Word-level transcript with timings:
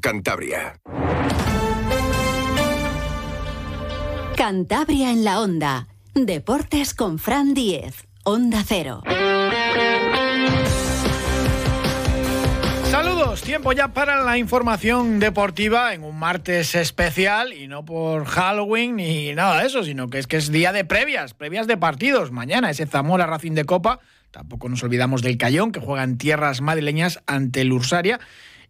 Cantabria. 0.00 0.80
Cantabria 4.36 5.10
en 5.10 5.24
la 5.24 5.40
onda. 5.40 5.88
Deportes 6.14 6.94
con 6.94 7.18
Fran 7.18 7.54
Diez. 7.54 8.06
Onda 8.24 8.62
Cero. 8.66 9.02
Saludos, 12.90 13.42
tiempo 13.42 13.72
ya 13.72 13.88
para 13.88 14.22
la 14.22 14.38
información 14.38 15.18
deportiva 15.18 15.94
en 15.94 16.04
un 16.04 16.18
martes 16.18 16.74
especial 16.74 17.52
y 17.52 17.66
no 17.68 17.84
por 17.84 18.24
Halloween 18.26 18.96
ni 18.96 19.32
nada 19.34 19.60
de 19.60 19.66
eso, 19.66 19.82
sino 19.82 20.08
que 20.08 20.18
es 20.18 20.26
que 20.26 20.36
es 20.36 20.52
día 20.52 20.72
de 20.72 20.84
previas, 20.84 21.34
previas 21.34 21.66
de 21.66 21.76
partidos. 21.76 22.32
Mañana 22.32 22.70
ese 22.70 22.86
Zamora 22.86 23.26
Racing 23.26 23.52
de 23.52 23.64
Copa, 23.64 24.00
tampoco 24.30 24.68
nos 24.68 24.82
olvidamos 24.82 25.22
del 25.22 25.38
Cayón 25.38 25.72
que 25.72 25.80
juega 25.80 26.02
en 26.02 26.18
tierras 26.18 26.60
madrileñas 26.60 27.22
ante 27.26 27.62
el 27.62 27.72
Ursaria 27.72 28.20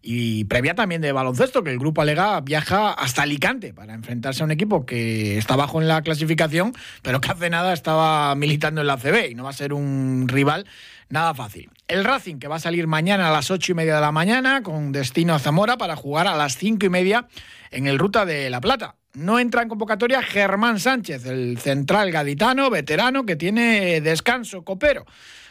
y 0.05 0.43
previa 0.43 0.75
también 0.75 1.01
de 1.01 1.13
baloncesto, 1.13 1.63
que 1.63 1.71
el 1.71 1.79
grupo 1.79 2.01
Alega 2.01 2.41
viaja 2.41 2.91
hasta 2.91 3.23
Alicante 3.23 3.73
para 3.73 3.93
enfrentarse 3.93 4.43
a 4.43 4.45
un 4.45 4.51
equipo 4.51 4.85
que 4.85 5.37
está 5.37 5.55
bajo 5.55 5.81
en 5.81 5.87
la 5.87 6.01
clasificación, 6.01 6.73
pero 7.01 7.21
que 7.21 7.31
hace 7.31 7.49
nada 7.49 7.71
estaba 7.71 8.35
militando 8.35 8.81
en 8.81 8.87
la 8.87 8.97
CB 8.97 9.31
y 9.31 9.35
no 9.35 9.45
va 9.45 9.51
a 9.51 9.53
ser 9.53 9.71
un 9.71 10.27
rival 10.27 10.65
nada 11.07 11.33
fácil. 11.33 11.71
El 11.87 12.03
Racing, 12.03 12.37
que 12.37 12.49
va 12.49 12.57
a 12.57 12.59
salir 12.59 12.85
mañana 12.85 13.29
a 13.29 13.31
las 13.31 13.49
ocho 13.49 13.71
y 13.71 13.75
media 13.75 13.95
de 13.95 14.01
la 14.01 14.11
mañana, 14.11 14.61
con 14.61 14.91
destino 14.91 15.33
a 15.33 15.39
Zamora, 15.39 15.77
para 15.77 15.95
jugar 15.95 16.27
a 16.27 16.35
las 16.35 16.57
cinco 16.57 16.85
y 16.85 16.89
media 16.89 17.27
en 17.71 17.87
el 17.87 17.97
Ruta 17.97 18.25
de 18.25 18.49
La 18.49 18.59
Plata. 18.59 18.95
No 19.13 19.39
entra 19.39 19.61
en 19.61 19.69
convocatoria 19.69 20.21
Germán 20.23 20.79
Sánchez, 20.79 21.25
el 21.25 21.57
central 21.59 22.11
gaditano, 22.11 22.69
veterano, 22.69 23.25
que 23.25 23.35
tiene 23.35 24.01
descanso 24.01 24.63
copero 24.63 25.05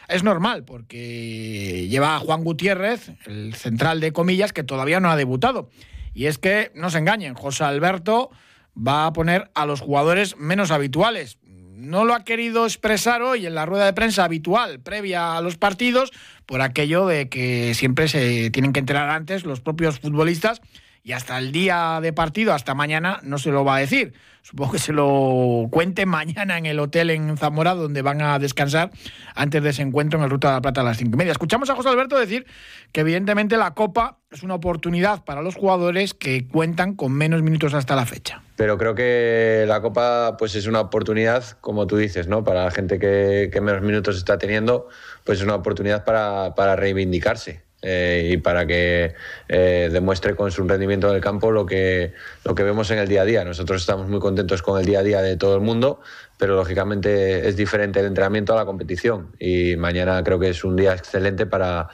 es 0.07 0.23
normal, 0.23 0.63
porque 0.63 1.87
lleva 1.89 2.15
a 2.15 2.19
Juan 2.19 2.43
Gutiérrez, 2.43 3.11
el 3.25 3.53
central 3.55 3.99
de 3.99 4.13
comillas, 4.13 4.53
que 4.53 4.63
todavía 4.63 4.99
no 4.99 5.09
ha 5.09 5.15
debutado. 5.15 5.69
Y 6.13 6.25
es 6.25 6.37
que, 6.37 6.71
no 6.75 6.89
se 6.89 6.99
engañen, 6.99 7.33
José 7.33 7.63
Alberto 7.63 8.29
va 8.75 9.05
a 9.05 9.13
poner 9.13 9.49
a 9.55 9.65
los 9.65 9.81
jugadores 9.81 10.37
menos 10.37 10.71
habituales. 10.71 11.37
No 11.43 12.05
lo 12.05 12.13
ha 12.13 12.23
querido 12.23 12.65
expresar 12.65 13.21
hoy 13.21 13.45
en 13.45 13.55
la 13.55 13.65
rueda 13.65 13.85
de 13.85 13.93
prensa 13.93 14.23
habitual, 14.23 14.79
previa 14.79 15.37
a 15.37 15.41
los 15.41 15.57
partidos, 15.57 16.11
por 16.45 16.61
aquello 16.61 17.07
de 17.07 17.29
que 17.29 17.73
siempre 17.73 18.07
se 18.07 18.51
tienen 18.51 18.73
que 18.73 18.79
enterar 18.79 19.09
antes 19.09 19.43
los 19.43 19.61
propios 19.61 19.99
futbolistas 19.99 20.61
y 21.03 21.11
hasta 21.11 21.37
el 21.37 21.51
día 21.51 21.99
de 22.01 22.13
partido, 22.13 22.53
hasta 22.53 22.73
mañana, 22.73 23.19
no 23.23 23.37
se 23.37 23.51
lo 23.51 23.65
va 23.65 23.75
a 23.75 23.79
decir. 23.79 24.13
Supongo 24.41 24.73
que 24.73 24.79
se 24.79 24.93
lo 24.93 25.67
cuente 25.69 26.05
mañana 26.05 26.57
en 26.57 26.65
el 26.65 26.79
hotel 26.79 27.09
en 27.09 27.37
Zamora, 27.37 27.75
donde 27.75 28.01
van 28.01 28.21
a 28.21 28.39
descansar 28.39 28.91
antes 29.35 29.61
de 29.63 29.69
ese 29.69 29.81
encuentro 29.81 30.17
en 30.17 30.25
el 30.25 30.29
Ruta 30.29 30.49
de 30.49 30.53
la 30.55 30.61
Plata 30.61 30.81
a 30.81 30.83
las 30.83 30.97
cinco 30.97 31.15
y 31.15 31.17
media. 31.17 31.31
Escuchamos 31.31 31.69
a 31.69 31.75
José 31.75 31.89
Alberto 31.89 32.17
decir 32.17 32.45
que 32.93 33.01
evidentemente 33.01 33.57
la 33.57 33.73
Copa 33.73 34.19
es 34.31 34.43
una 34.43 34.55
oportunidad 34.55 35.23
para 35.23 35.41
los 35.41 35.55
jugadores 35.55 36.13
que 36.13 36.47
cuentan 36.47 36.95
con 36.95 37.11
menos 37.11 37.41
minutos 37.41 37.73
hasta 37.73 37.95
la 37.95 38.05
fecha. 38.05 38.41
Pero 38.55 38.77
creo 38.77 38.95
que 38.95 39.65
la 39.67 39.81
Copa 39.81 40.35
pues 40.37 40.55
es 40.55 40.67
una 40.67 40.81
oportunidad, 40.81 41.43
como 41.59 41.87
tú 41.87 41.97
dices, 41.97 42.27
¿no? 42.27 42.43
Para 42.43 42.65
la 42.65 42.71
gente 42.71 42.99
que, 42.99 43.49
menos 43.61 43.81
minutos 43.81 44.17
está 44.17 44.37
teniendo, 44.37 44.87
pues 45.25 45.39
es 45.39 45.43
una 45.43 45.55
oportunidad 45.55 46.05
para, 46.05 46.53
para 46.55 46.75
reivindicarse 46.75 47.63
eh, 47.83 48.29
y 48.31 48.37
para 48.37 48.65
que 48.65 49.13
eh, 49.49 49.89
demuestre 49.91 50.35
con 50.35 50.51
su 50.51 50.65
rendimiento 50.65 51.09
en 51.09 51.15
el 51.15 51.21
campo 51.21 51.51
lo 51.51 51.65
que, 51.65 52.13
lo 52.45 52.55
que 52.55 52.63
vemos 52.63 52.89
en 52.91 52.99
el 52.99 53.07
día 53.07 53.23
a 53.23 53.25
día. 53.25 53.43
Nosotros 53.43 53.81
estamos 53.81 54.07
muy 54.07 54.19
contentos 54.19 54.61
con 54.61 54.79
el 54.79 54.85
día 54.85 54.99
a 54.99 55.03
día 55.03 55.21
de 55.21 55.35
todo 55.35 55.55
el 55.55 55.61
mundo, 55.61 55.99
pero 56.37 56.55
lógicamente 56.55 57.47
es 57.47 57.57
diferente 57.57 57.99
el 57.99 58.05
entrenamiento 58.05 58.53
a 58.53 58.55
la 58.55 58.65
competición 58.65 59.35
y 59.37 59.75
mañana 59.75 60.23
creo 60.23 60.39
que 60.39 60.49
es 60.49 60.63
un 60.63 60.77
día 60.77 60.93
excelente 60.93 61.45
para, 61.45 61.89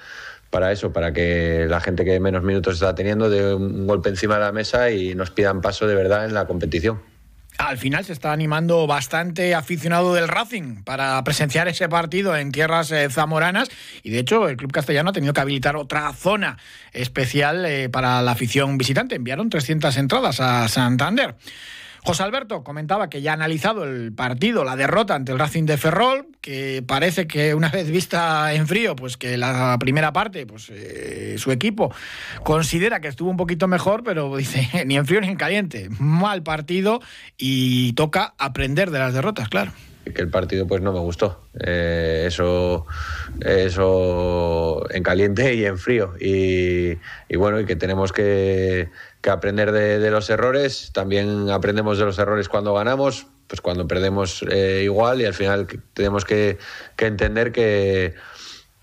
para 0.52 0.72
eso, 0.72 0.94
para 0.94 1.12
que 1.12 1.66
la 1.68 1.82
gente 1.82 2.06
que 2.06 2.20
menos 2.20 2.44
minutos 2.44 2.76
está 2.76 2.94
teniendo 2.94 3.30
dé 3.30 3.54
un 3.54 3.88
golpe 3.88 4.10
encima 4.10 4.36
de 4.36 4.42
la 4.42 4.52
mesa 4.52 4.92
y 4.92 5.16
nos 5.16 5.32
pidan 5.32 5.62
paso 5.62 5.88
de 5.88 5.96
verdad 5.96 6.26
en 6.26 6.36
la 6.36 6.46
competición 6.46 7.02
al 7.60 7.78
final 7.78 8.06
se 8.06 8.14
está 8.14 8.32
animando 8.32 8.88
bastante 8.88 9.54
aficionado 9.54 10.14
del 10.14 10.30
Racing 10.30 10.84
para 10.84 11.22
presenciar 11.26 11.68
ese 11.68 11.90
partido 11.90 12.36
en 12.38 12.54
tierras 12.54 12.90
eh, 12.92 13.10
zamoranas 13.10 13.70
y 14.02 14.12
de 14.12 14.20
hecho 14.20 14.48
el 14.48 14.56
club 14.56 14.72
castellano 14.72 15.10
ha 15.10 15.14
tenido 15.14 15.34
que 15.34 15.42
habilitar 15.42 15.76
otra 15.76 16.12
zona 16.14 16.58
especial 16.94 17.66
eh, 17.66 17.90
para 17.90 18.22
la 18.22 18.32
afición 18.32 18.78
visitante. 18.78 19.16
Enviaron 19.16 19.50
300 19.50 19.98
entradas 19.98 20.40
a 20.40 20.70
Santander. 20.70 21.36
José 22.04 22.24
Alberto 22.24 22.64
comentaba 22.64 23.10
que 23.10 23.22
ya 23.22 23.32
ha 23.32 23.34
analizado 23.34 23.84
el 23.84 24.14
partido, 24.14 24.64
la 24.64 24.76
derrota 24.76 25.16
ante 25.16 25.32
el 25.32 25.40
Racing 25.40 25.66
de 25.66 25.78
Ferrol, 25.78 26.28
que 26.42 26.84
parece 26.86 27.28
que 27.28 27.54
una 27.54 27.70
vez 27.70 27.90
vista 27.90 28.54
en 28.54 28.68
frío, 28.68 28.96
pues 28.96 29.18
que 29.18 29.38
la 29.38 29.78
primera 29.80 30.14
parte, 30.14 30.46
pues 30.46 30.70
eh, 30.70 31.36
su 31.38 31.52
equipo 31.52 31.94
considera 32.44 33.00
que 33.02 33.08
estuvo 33.08 33.30
un 33.30 33.38
poquito 33.38 33.68
mejor, 33.68 34.04
pero 34.04 34.36
dice 34.36 34.70
ni 34.86 34.98
en 34.98 35.06
frío 35.06 35.22
ni 35.22 35.28
en 35.28 35.36
caliente, 35.36 35.90
mal 36.00 36.44
partido 36.44 37.02
y 37.38 37.94
toca 37.94 38.34
aprender 38.38 38.92
de 38.92 39.00
las 39.00 39.14
derrotas, 39.14 39.50
claro 39.50 39.72
que 40.14 40.22
el 40.22 40.30
partido 40.30 40.68
pues 40.68 40.82
no 40.82 40.92
me 40.92 41.00
gustó. 41.00 41.40
Eh, 41.60 42.26
eso, 42.28 42.86
eso 43.42 44.84
en 44.92 45.04
caliente 45.04 45.54
y 45.54 45.66
en 45.66 45.78
frío. 45.78 46.14
Y, 46.20 46.98
y 47.28 47.36
bueno, 47.38 47.60
y 47.60 47.66
que 47.66 47.76
tenemos 47.76 48.12
que, 48.12 48.90
aprender 49.30 49.72
de, 49.72 50.12
los 50.12 50.30
errores. 50.30 50.92
También 50.94 51.50
aprendemos 51.50 51.98
de 51.98 52.06
los 52.06 52.20
errores 52.20 52.50
cuando 52.50 52.74
ganamos, 52.74 53.28
pues 53.48 53.62
cuando 53.62 53.88
perdemos 53.88 54.44
eh, 54.50 54.82
igual 54.84 55.22
y 55.22 55.26
al 55.26 55.34
final 55.34 55.68
tenemos 55.94 56.26
que, 56.26 56.58
entender 56.98 57.52
que, 57.52 58.16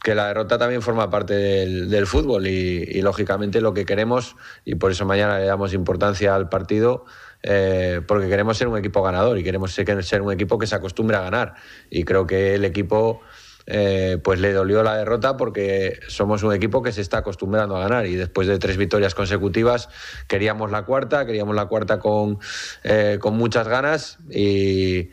que, 0.02 0.14
la 0.14 0.28
derrota 0.28 0.58
también 0.58 0.82
forma 0.82 1.10
parte 1.10 1.34
del, 1.34 2.06
fútbol 2.06 2.46
y, 2.46 3.00
lógicamente 3.02 3.60
lo 3.60 3.74
que 3.74 3.84
queremos, 3.84 4.36
y 4.64 4.76
por 4.76 4.90
eso 4.90 5.04
mañana 5.04 5.38
le 5.38 5.46
damos 5.46 5.72
importancia 5.72 6.34
al 6.34 6.48
partido, 6.48 7.04
eh, 7.48 8.00
porque 8.06 8.28
queremos 8.28 8.58
ser 8.58 8.66
un 8.66 8.76
equipo 8.76 9.02
ganador 9.02 9.38
y 9.38 9.44
queremos 9.44 9.72
ser 9.72 10.20
un 10.20 10.32
equipo 10.32 10.58
que 10.58 10.66
se 10.66 10.74
acostumbre 10.74 11.16
a 11.16 11.20
ganar. 11.20 11.54
Y 11.90 12.02
creo 12.02 12.26
que 12.26 12.54
el 12.56 12.64
equipo 12.64 13.20
eh, 13.66 14.18
pues 14.22 14.40
le 14.40 14.52
dolió 14.52 14.82
la 14.82 14.96
derrota 14.96 15.36
porque 15.36 16.00
somos 16.08 16.42
un 16.42 16.52
equipo 16.52 16.82
que 16.82 16.90
se 16.90 17.00
está 17.00 17.18
acostumbrando 17.18 17.76
a 17.76 17.80
ganar 17.80 18.06
y 18.06 18.16
después 18.16 18.48
de 18.48 18.58
tres 18.58 18.76
victorias 18.76 19.14
consecutivas 19.14 19.88
queríamos 20.26 20.72
la 20.72 20.82
cuarta, 20.82 21.24
queríamos 21.24 21.54
la 21.54 21.66
cuarta 21.66 22.00
con, 22.00 22.40
eh, 22.82 23.18
con 23.20 23.36
muchas 23.36 23.68
ganas 23.68 24.18
y, 24.28 25.10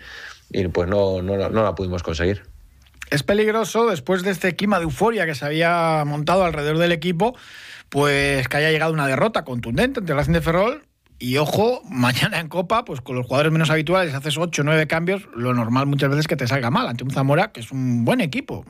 pues 0.72 0.90
no, 0.90 1.22
no, 1.22 1.38
no 1.50 1.64
la 1.64 1.76
pudimos 1.76 2.02
conseguir. 2.02 2.44
Es 3.12 3.22
peligroso 3.22 3.88
después 3.88 4.24
de 4.24 4.32
este 4.32 4.56
clima 4.56 4.80
de 4.80 4.86
euforia 4.86 5.28
que 5.28 5.36
se 5.36 5.46
había 5.46 6.04
montado 6.04 6.46
alrededor 6.46 6.80
del 6.80 6.92
equipo, 6.92 7.36
pues 7.90 8.48
que 8.48 8.58
haya 8.58 8.72
llegado 8.72 8.92
una 8.92 9.06
derrota 9.06 9.44
contundente 9.44 10.00
ante 10.00 10.14
el 10.14 10.18
Racing 10.18 10.34
de 10.34 10.42
Ferrol 10.42 10.84
y 11.24 11.38
ojo, 11.38 11.82
mañana 11.90 12.42
en 12.42 12.50
Copa, 12.50 12.84
pues 12.84 13.00
con 13.00 13.16
los 13.16 13.26
jugadores 13.26 13.50
menos 13.54 13.70
habituales 13.70 14.14
haces 14.14 14.38
8 14.38 14.62
o 14.62 14.66
9 14.66 14.88
cambios, 14.88 15.26
lo 15.34 15.54
normal 15.54 15.86
muchas 15.86 16.10
veces 16.10 16.24
es 16.24 16.28
que 16.28 16.36
te 16.36 16.48
salga 16.48 16.70
mal 16.70 16.86
ante 16.86 17.06
un 17.06 17.12
Zamora, 17.12 17.54
que 17.54 17.62
es 17.62 17.72
un 17.72 18.04
buen 18.04 18.20
equipo. 18.20 18.66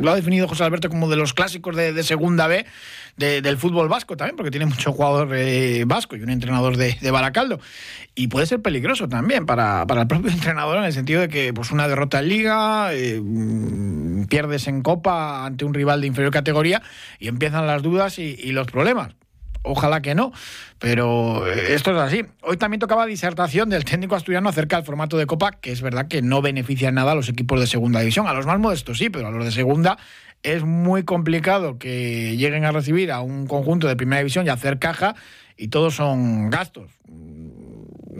Lo 0.00 0.10
ha 0.10 0.14
definido 0.16 0.48
José 0.48 0.64
Alberto 0.64 0.88
como 0.88 1.10
de 1.10 1.16
los 1.16 1.34
clásicos 1.34 1.76
de, 1.76 2.02
segunda 2.04 2.46
B 2.46 2.64
del 3.18 3.58
fútbol 3.58 3.90
vasco 3.90 4.16
también, 4.16 4.34
porque 4.34 4.50
tiene 4.50 4.64
mucho 4.64 4.92
jugador 4.92 5.28
eh, 5.34 5.84
vasco 5.86 6.16
y 6.16 6.22
un 6.22 6.30
entrenador 6.30 6.78
de, 6.78 7.10
Baracaldo. 7.10 7.60
Y 8.14 8.28
puede 8.28 8.46
ser 8.46 8.62
peligroso 8.62 9.06
también 9.06 9.44
para, 9.44 9.82
el 9.82 10.06
propio 10.06 10.30
entrenador 10.32 10.78
en 10.78 10.84
el 10.84 10.94
sentido 10.94 11.20
de 11.20 11.28
que 11.28 11.52
pues 11.52 11.70
una 11.70 11.86
derrota 11.86 12.20
en 12.20 12.28
liga, 12.28 12.94
eh, 12.94 13.20
pierdes 14.26 14.68
en 14.68 14.80
Copa 14.80 15.44
ante 15.44 15.66
un 15.66 15.74
rival 15.74 16.00
de 16.00 16.06
inferior 16.06 16.32
categoría 16.32 16.80
y 17.18 17.28
empiezan 17.28 17.66
las 17.66 17.82
dudas 17.82 18.18
y 18.18 18.52
los 18.52 18.66
problemas. 18.68 19.19
Ojalá 19.62 20.00
que 20.00 20.14
no, 20.14 20.32
pero 20.78 21.46
eh, 21.46 21.74
esto 21.74 21.90
es 21.90 21.98
así. 21.98 22.24
Hoy 22.42 22.56
también 22.56 22.80
tocaba 22.80 23.04
disertación 23.06 23.68
del 23.68 23.84
técnico 23.84 24.16
asturiano 24.16 24.48
acerca 24.48 24.76
del 24.76 24.86
formato 24.86 25.18
de 25.18 25.26
Copa, 25.26 25.52
que 25.52 25.70
es 25.70 25.82
verdad 25.82 26.08
que 26.08 26.22
no 26.22 26.40
beneficia 26.40 26.88
en 26.88 26.94
nada 26.94 27.12
a 27.12 27.14
los 27.14 27.28
equipos 27.28 27.60
de 27.60 27.66
segunda 27.66 28.00
división. 28.00 28.26
A 28.26 28.32
los 28.32 28.46
más 28.46 28.58
modestos 28.58 28.98
sí, 28.98 29.10
pero 29.10 29.28
a 29.28 29.30
los 29.30 29.44
de 29.44 29.52
segunda 29.52 29.98
es 30.42 30.64
muy 30.64 31.02
complicado 31.02 31.78
que 31.78 32.36
lleguen 32.36 32.64
a 32.64 32.72
recibir 32.72 33.12
a 33.12 33.20
un 33.20 33.46
conjunto 33.46 33.86
de 33.86 33.96
primera 33.96 34.20
división 34.20 34.46
y 34.46 34.48
hacer 34.48 34.78
caja, 34.78 35.14
y 35.56 35.68
todos 35.68 35.94
son 35.94 36.48
gastos 36.48 36.90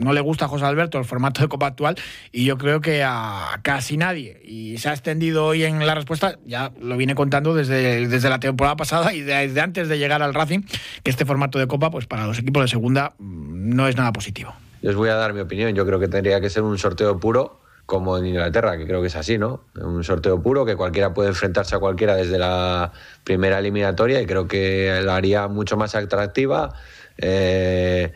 no 0.01 0.13
le 0.13 0.21
gusta 0.21 0.45
a 0.45 0.47
José 0.47 0.65
Alberto 0.65 0.97
el 0.97 1.05
formato 1.05 1.41
de 1.41 1.47
Copa 1.47 1.67
actual 1.67 1.95
y 2.31 2.45
yo 2.45 2.57
creo 2.57 2.81
que 2.81 3.03
a 3.03 3.59
casi 3.63 3.97
nadie. 3.97 4.41
Y 4.43 4.77
se 4.77 4.89
ha 4.89 4.93
extendido 4.93 5.45
hoy 5.45 5.63
en 5.63 5.85
la 5.85 5.95
respuesta, 5.95 6.37
ya 6.45 6.71
lo 6.79 6.97
viene 6.97 7.15
contando 7.15 7.53
desde, 7.53 8.07
desde 8.07 8.29
la 8.29 8.39
temporada 8.39 8.75
pasada 8.75 9.13
y 9.13 9.21
desde 9.21 9.61
antes 9.61 9.87
de 9.87 9.97
llegar 9.97 10.21
al 10.21 10.33
Racing, 10.33 10.61
que 11.03 11.11
este 11.11 11.25
formato 11.25 11.59
de 11.59 11.67
Copa, 11.67 11.91
pues 11.91 12.05
para 12.07 12.27
los 12.27 12.39
equipos 12.39 12.63
de 12.63 12.67
segunda 12.67 13.13
mm, 13.17 13.75
no 13.75 13.87
es 13.87 13.95
nada 13.95 14.11
positivo. 14.11 14.53
Les 14.81 14.95
voy 14.95 15.09
a 15.09 15.15
dar 15.15 15.33
mi 15.33 15.41
opinión. 15.41 15.73
Yo 15.73 15.85
creo 15.85 15.99
que 15.99 16.07
tendría 16.07 16.41
que 16.41 16.49
ser 16.49 16.63
un 16.63 16.77
sorteo 16.77 17.19
puro 17.19 17.61
como 17.85 18.17
en 18.17 18.25
Inglaterra, 18.25 18.77
que 18.77 18.85
creo 18.85 19.01
que 19.01 19.07
es 19.07 19.15
así, 19.15 19.37
¿no? 19.37 19.65
Un 19.75 20.03
sorteo 20.03 20.41
puro 20.41 20.65
que 20.65 20.75
cualquiera 20.75 21.13
puede 21.13 21.29
enfrentarse 21.29 21.75
a 21.75 21.79
cualquiera 21.79 22.15
desde 22.15 22.39
la 22.39 22.93
primera 23.23 23.59
eliminatoria 23.59 24.21
y 24.21 24.25
creo 24.25 24.47
que 24.47 25.01
la 25.03 25.17
haría 25.17 25.47
mucho 25.49 25.75
más 25.77 25.93
atractiva. 25.93 26.73
Eh, 27.17 28.13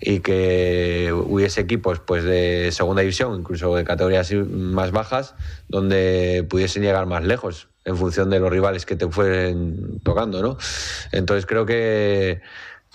y 0.00 0.20
que 0.20 1.12
hubiese 1.12 1.60
equipos 1.60 2.00
pues 2.00 2.24
de 2.24 2.70
segunda 2.72 3.02
división, 3.02 3.38
incluso 3.38 3.74
de 3.76 3.84
categorías 3.84 4.32
más 4.32 4.90
bajas, 4.90 5.34
donde 5.68 6.46
pudiesen 6.48 6.82
llegar 6.82 7.06
más 7.06 7.24
lejos 7.24 7.68
en 7.84 7.96
función 7.96 8.30
de 8.30 8.40
los 8.40 8.50
rivales 8.50 8.86
que 8.86 8.96
te 8.96 9.08
fueren 9.08 10.00
tocando, 10.02 10.42
¿no? 10.42 10.56
Entonces 11.12 11.46
creo 11.46 11.66
que 11.66 12.40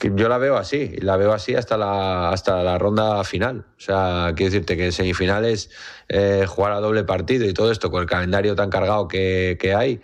yo 0.02 0.30
la 0.30 0.38
veo 0.38 0.58
así, 0.58 0.96
la 1.02 1.18
veo 1.18 1.34
así 1.34 1.56
hasta 1.56 1.78
la, 1.78 2.30
hasta 2.30 2.62
la 2.64 2.78
ronda 2.78 3.24
final. 3.24 3.66
O 3.78 3.82
sea, 3.82 4.34
quiero 4.36 4.52
decirte 4.52 4.78
que 4.78 4.86
en 4.86 4.92
semifinales 4.92 5.72
eh, 6.08 6.46
jugar 6.48 6.74
a 6.74 6.80
doble 6.80 7.04
partido 7.04 7.46
y 7.46 7.54
todo 7.54 7.72
esto 7.72 7.90
con 7.90 8.02
el 8.02 8.08
calendario 8.08 8.56
tan 8.56 8.70
cargado 8.70 9.08
que 9.08 9.76
hay, 9.76 10.02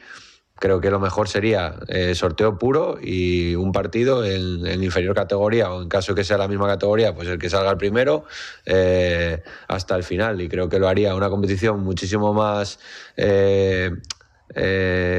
creo 0.64 0.80
que 0.80 0.90
lo 0.90 1.02
mejor 1.02 1.28
sería 1.28 1.76
eh, 1.90 2.16
sorteo 2.16 2.58
puro 2.58 2.98
y 3.02 3.54
un 3.54 3.74
partido 3.74 4.24
en, 4.24 4.82
inferior 4.82 5.14
categoría 5.14 5.70
o 5.70 5.82
en 5.82 5.90
caso 5.90 6.16
que 6.16 6.24
sea 6.24 6.38
la 6.38 6.48
misma 6.48 6.68
categoría, 6.68 7.14
pues 7.14 7.28
el 7.28 7.38
que 7.38 7.50
salga 7.50 7.70
el 7.72 7.76
primero 7.76 8.24
eh, 8.66 9.44
hasta 9.68 9.98
el 9.98 10.04
final. 10.04 10.40
Y 10.40 10.48
creo 10.48 10.70
que 10.70 10.80
lo 10.80 10.88
haría 10.88 11.16
una 11.16 11.30
competición 11.30 11.84
muchísimo 11.84 12.34
más 12.34 12.80
eh, 13.18 13.92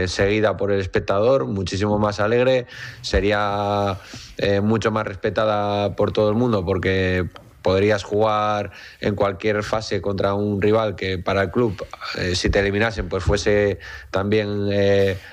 seguida 0.06 0.56
por 0.56 0.72
el 0.72 0.80
espectador, 0.80 1.44
muchísimo 1.44 1.98
más 1.98 2.20
alegre, 2.20 2.66
sería 3.02 3.98
mucho 4.62 4.92
más 4.92 5.06
respetada 5.06 5.94
por 5.94 6.10
todo 6.10 6.30
el 6.30 6.36
mundo 6.36 6.64
porque 6.64 7.28
podrías 7.64 8.04
jugar 8.04 8.70
en 9.00 9.16
cualquier 9.16 9.64
fase 9.64 10.00
contra 10.00 10.34
un 10.34 10.62
rival 10.62 10.94
que 10.94 11.18
para 11.18 11.42
el 11.42 11.50
club, 11.50 11.84
eh, 12.18 12.36
si 12.36 12.50
te 12.50 12.60
eliminasen, 12.60 13.08
pues 13.08 13.24
fuese 13.24 13.80
también 14.12 14.70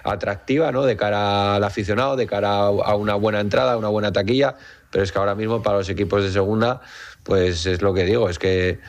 atractiva, 0.03 0.71
¿no? 0.71 0.83
De 0.83 0.95
cara 0.95 1.55
al 1.55 1.63
aficionado, 1.63 2.15
de 2.15 2.25
cara 2.25 2.67
a 2.67 2.95
una 2.95 3.13
buena 3.13 3.41
entrada, 3.41 3.73
a 3.73 3.77
una 3.77 3.89
buena 3.89 4.11
taquilla, 4.11 4.55
pero 4.89 5.03
es 5.03 5.11
que 5.11 5.19
ahora 5.19 5.35
mismo 5.35 5.61
para 5.61 5.77
los 5.77 5.89
equipos 5.89 6.23
de 6.23 6.31
segunda, 6.31 6.81
pues 7.23 7.65
es 7.65 7.81
lo 7.81 7.93
que 7.93 8.05
digo, 8.05 8.29
es 8.29 8.39
que 8.39 8.79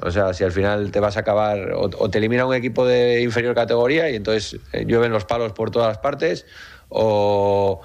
o 0.00 0.10
sea, 0.10 0.32
si 0.32 0.42
al 0.42 0.52
final 0.52 0.90
te 0.90 1.00
vas 1.00 1.16
a 1.16 1.20
acabar 1.20 1.72
o, 1.74 1.88
te 2.08 2.18
elimina 2.18 2.46
un 2.46 2.54
equipo 2.54 2.86
de 2.86 3.20
inferior 3.20 3.54
categoría 3.54 4.08
y 4.10 4.16
entonces 4.16 4.58
eh, 4.72 4.84
llueven 4.86 5.12
los 5.12 5.24
palos 5.24 5.52
por 5.52 5.70
todas 5.70 5.88
las 5.88 5.98
partes, 5.98 6.46
o, 6.88 7.80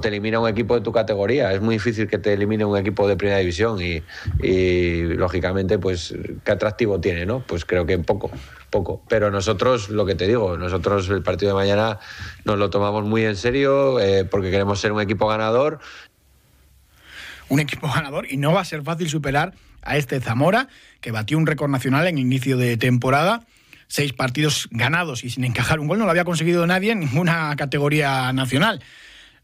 te 0.00 0.08
elimina 0.08 0.40
un 0.40 0.48
equipo 0.48 0.74
de 0.74 0.80
tu 0.80 0.92
categoría. 0.92 1.52
Es 1.52 1.60
muy 1.60 1.76
difícil 1.76 2.08
que 2.08 2.18
te 2.18 2.32
elimine 2.32 2.64
un 2.64 2.76
equipo 2.76 3.06
de 3.06 3.16
primera 3.16 3.38
división 3.38 3.78
y, 3.80 5.02
lógicamente, 5.14 5.78
pues, 5.78 6.14
¿qué 6.44 6.52
atractivo 6.52 7.00
tiene? 7.00 7.26
¿no? 7.26 7.40
Pues 7.40 7.64
creo 7.64 7.86
que 7.86 7.98
poco, 7.98 8.30
poco. 8.70 9.02
Pero 9.08 9.30
nosotros, 9.30 9.88
lo 9.88 10.04
que 10.04 10.14
te 10.14 10.26
digo, 10.26 10.56
nosotros 10.58 11.08
el 11.10 11.22
partido 11.22 11.52
de 11.52 11.54
mañana 11.54 11.98
nos 12.44 12.58
lo 12.58 12.70
tomamos 12.70 13.04
muy 13.04 13.24
en 13.24 13.36
serio 13.36 14.00
eh, 14.00 14.24
porque 14.24 14.50
queremos 14.50 14.80
ser 14.80 14.92
un 14.92 15.00
equipo 15.00 15.28
ganador. 15.28 15.78
Un 17.48 17.60
equipo 17.60 17.88
ganador 17.88 18.26
y 18.30 18.36
no 18.36 18.52
va 18.52 18.60
a 18.60 18.64
ser 18.64 18.82
fácil 18.82 19.08
superar 19.08 19.54
a 19.82 19.96
este 19.96 20.20
Zamora, 20.20 20.68
que 21.00 21.12
batió 21.12 21.38
un 21.38 21.46
récord 21.46 21.70
nacional 21.70 22.06
en 22.08 22.18
inicio 22.18 22.56
de 22.56 22.76
temporada. 22.76 23.44
Seis 23.86 24.12
partidos 24.12 24.68
ganados 24.70 25.24
y 25.24 25.30
sin 25.30 25.44
encajar 25.44 25.80
un 25.80 25.86
gol 25.86 25.98
no 25.98 26.04
lo 26.04 26.10
había 26.10 26.24
conseguido 26.24 26.66
nadie 26.66 26.92
en 26.92 27.00
ninguna 27.00 27.56
categoría 27.56 28.30
nacional. 28.34 28.82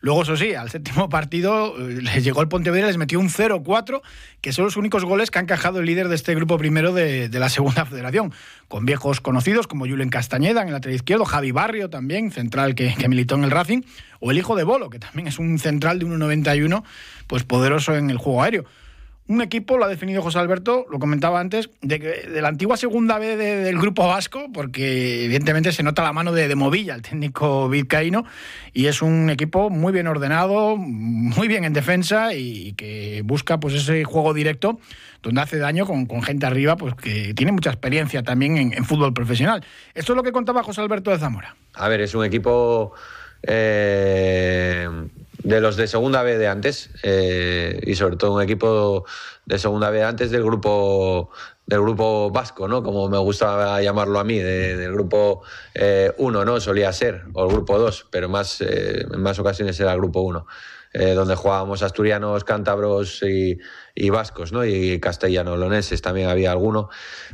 Luego, 0.04 0.20
eso 0.20 0.36
sí, 0.36 0.52
al 0.52 0.68
séptimo 0.68 1.08
partido 1.08 1.74
eh, 1.78 2.02
les 2.02 2.22
llegó 2.22 2.42
el 2.42 2.48
Pontevedra, 2.48 2.88
les 2.88 2.98
metió 2.98 3.18
un 3.18 3.30
0-4, 3.30 4.02
que 4.42 4.52
son 4.52 4.66
los 4.66 4.76
únicos 4.76 5.02
goles 5.06 5.30
que 5.30 5.38
ha 5.38 5.40
encajado 5.40 5.80
el 5.80 5.86
líder 5.86 6.08
de 6.08 6.14
este 6.14 6.34
grupo 6.34 6.58
primero 6.58 6.92
de, 6.92 7.30
la 7.32 7.48
segunda 7.48 7.86
federación, 7.86 8.30
con 8.68 8.84
viejos 8.84 9.22
conocidos 9.22 9.66
como 9.66 9.86
Julen 9.86 10.10
Castañeda 10.10 10.60
en 10.60 10.66
el 10.68 10.74
lateral 10.74 10.96
izquierdo, 10.96 11.24
Javi 11.24 11.52
Barrio 11.52 11.88
también, 11.88 12.32
central 12.32 12.74
que, 12.74 12.94
que, 12.94 13.08
militó 13.08 13.36
en 13.36 13.44
el 13.44 13.50
Racing, 13.50 13.80
o 14.20 14.30
el 14.30 14.36
hijo 14.36 14.56
de 14.56 14.64
Bolo, 14.64 14.90
que 14.90 14.98
también 14.98 15.26
es 15.26 15.38
un 15.38 15.58
central 15.58 15.98
de 15.98 16.04
1,91, 16.04 16.84
pues 17.26 17.44
poderoso 17.44 17.96
en 17.96 18.10
el 18.10 18.18
juego 18.18 18.42
aéreo 18.42 18.66
un 19.26 19.40
equipo, 19.40 19.78
lo 19.78 19.86
ha 19.86 19.88
definido 19.88 20.20
José 20.20 20.38
Alberto, 20.38 20.84
lo 20.90 20.98
comentaba 20.98 21.40
antes, 21.40 21.70
de, 21.80 22.40
la 22.42 22.48
antigua 22.48 22.76
segunda 22.76 23.18
B 23.18 23.36
del 23.36 23.78
grupo 23.78 24.06
vasco, 24.06 24.48
porque 24.52 25.24
evidentemente 25.24 25.72
se 25.72 25.82
nota 25.82 26.02
la 26.02 26.12
mano 26.12 26.32
de, 26.32 26.54
Movilla, 26.54 26.94
el 26.94 27.02
técnico 27.02 27.68
vizcaíno, 27.70 28.26
y 28.74 28.86
es 28.86 29.00
un 29.00 29.30
equipo 29.30 29.70
muy 29.70 29.92
bien 29.92 30.08
ordenado, 30.08 30.76
muy 30.76 31.48
bien 31.48 31.64
en 31.64 31.72
defensa 31.72 32.34
y 32.34 32.74
que 32.74 33.22
busca 33.24 33.58
pues 33.58 33.74
ese 33.74 34.04
juego 34.04 34.34
directo 34.34 34.78
donde 35.22 35.40
hace 35.40 35.56
daño 35.56 35.86
con, 35.86 36.06
gente 36.22 36.44
arriba 36.44 36.76
pues 36.76 36.94
que 36.94 37.32
tiene 37.32 37.50
mucha 37.50 37.70
experiencia 37.70 38.22
también 38.22 38.58
en, 38.58 38.84
fútbol 38.84 39.14
profesional. 39.14 39.64
Esto 39.94 40.12
es 40.12 40.16
lo 40.16 40.22
que 40.22 40.32
contaba 40.32 40.62
José 40.62 40.82
Alberto 40.82 41.10
de 41.10 41.18
Zamora. 41.18 41.56
A 41.72 41.88
ver, 41.88 42.02
es 42.02 42.14
un 42.14 42.24
equipo... 42.24 42.92
Eh 43.46 44.88
de 45.44 45.60
los 45.60 45.76
de 45.76 45.86
segunda 45.86 46.22
B 46.22 46.38
de 46.38 46.48
antes 46.48 46.90
eh, 47.02 47.80
y 47.86 47.94
sobre 47.94 48.16
todo 48.16 48.32
un 48.32 48.42
equipo 48.42 49.04
de 49.44 49.58
segunda 49.58 49.90
B 49.90 50.02
antes 50.02 50.30
del 50.30 50.42
grupo 50.42 51.30
del 51.66 51.80
grupo 51.80 52.30
vasco, 52.30 52.68
¿no? 52.68 52.82
Como 52.82 53.08
me 53.08 53.18
gusta 53.18 53.80
llamarlo 53.80 54.20
a 54.20 54.24
mí, 54.24 54.38
del 54.38 54.92
grupo 54.92 55.42
1, 56.18 56.42
eh, 56.42 56.44
¿no? 56.44 56.60
Solía 56.60 56.92
ser, 56.92 57.24
o 57.32 57.44
el 57.44 57.52
grupo 57.52 57.78
2, 57.78 58.08
pero 58.10 58.28
más, 58.28 58.60
eh, 58.60 59.06
en 59.10 59.22
más 59.22 59.38
ocasiones 59.38 59.78
era 59.80 59.92
el 59.92 59.98
grupo 59.98 60.20
1. 60.20 60.46
Eh, 60.96 61.14
donde 61.14 61.34
jugábamos 61.34 61.82
asturianos, 61.82 62.44
cántabros 62.44 63.24
y, 63.24 63.58
vascos, 64.10 64.52
¿no? 64.52 64.64
Y 64.64 65.00
castellano-loneses 65.00 66.00
también 66.00 66.28
había 66.28 66.52
alguno. 66.52 66.88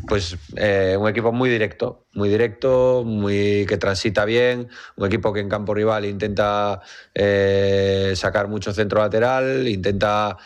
Pues 0.09 0.39
eh, 0.57 0.97
un 0.99 1.07
equipo 1.07 1.31
muy 1.31 1.51
directo, 1.51 2.07
muy 2.15 2.31
directo, 2.31 3.03
muy 3.05 3.67
que 3.69 3.77
transita 3.77 4.25
bien, 4.25 4.71
un 4.97 5.07
equipo 5.07 5.35
que 5.35 5.41
en 5.41 5.51
campo 5.51 5.75
rival 5.75 6.07
intenta 6.07 6.81
eh, 7.13 8.15
sacar 8.17 8.49
mucho 8.49 8.73
centro 8.73 9.01
lateral, 9.01 9.69
intenta 9.69 10.39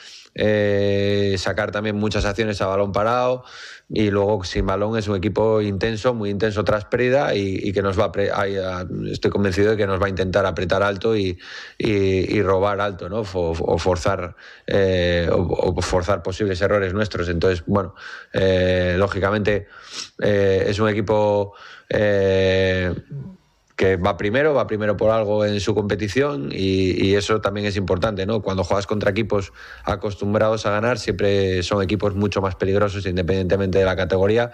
sacar 1.37 1.71
también 1.71 1.95
muchas 1.95 2.25
acciones 2.25 2.61
a 2.61 2.67
balón 2.67 2.91
parado 2.91 3.45
y 3.89 4.11
luego 4.11 4.45
sin 4.45 4.67
balón 4.67 4.97
es 4.97 5.09
un 5.09 5.17
equipo 5.17 5.61
intenso, 5.61 6.15
muy 6.15 6.31
intenso 6.31 6.65
tras 6.65 6.87
pérdida 6.87 7.35
y, 7.35 7.73
que 7.73 7.83
nos 7.83 7.99
va 7.99 8.11
a, 8.15 8.87
estoy 9.11 9.31
convencido 9.31 9.73
de 9.73 9.77
que 9.77 9.87
nos 9.87 10.01
va 10.01 10.07
a 10.07 10.09
intentar 10.09 10.47
apretar 10.47 10.83
alto 10.83 11.15
y, 11.17 11.39
robar 12.43 12.81
alto, 12.81 13.09
¿no? 13.09 13.25
O, 13.35 13.79
forzar 13.79 14.37
eh, 14.67 15.29
o, 15.31 15.81
forzar 15.83 16.23
posibles 16.23 16.61
errores 16.63 16.95
nuestros. 16.95 17.29
Entonces, 17.29 17.63
bueno, 17.67 17.95
eh, 18.33 18.97
lógicamente 18.99 19.69
eh, 20.23 20.65
es 20.67 20.79
un 20.79 20.89
equipo 20.89 21.55
que 23.77 23.97
va 23.97 24.17
primero, 24.17 24.55
va 24.55 24.67
primero 24.67 24.97
por 24.97 25.11
algo 25.11 25.45
en 25.45 25.61
su 25.61 25.75
competición 25.75 26.51
y, 26.53 27.15
eso 27.15 27.41
también 27.41 27.67
es 27.67 27.77
importante, 27.77 28.27
¿no? 28.27 28.41
Cuando 28.41 28.65
juegas 28.65 28.87
contra 28.87 29.11
equipos 29.11 29.53
acostumbrados 29.85 30.67
a 30.67 30.71
ganar, 30.71 30.99
siempre 30.99 31.63
son 31.63 31.83
equipos 31.83 32.15
mucho 32.15 32.41
más 32.41 32.57
peligrosos 32.57 33.07
independientemente 33.07 33.79
de 33.79 33.85
la 33.85 33.97
categoría. 33.97 34.53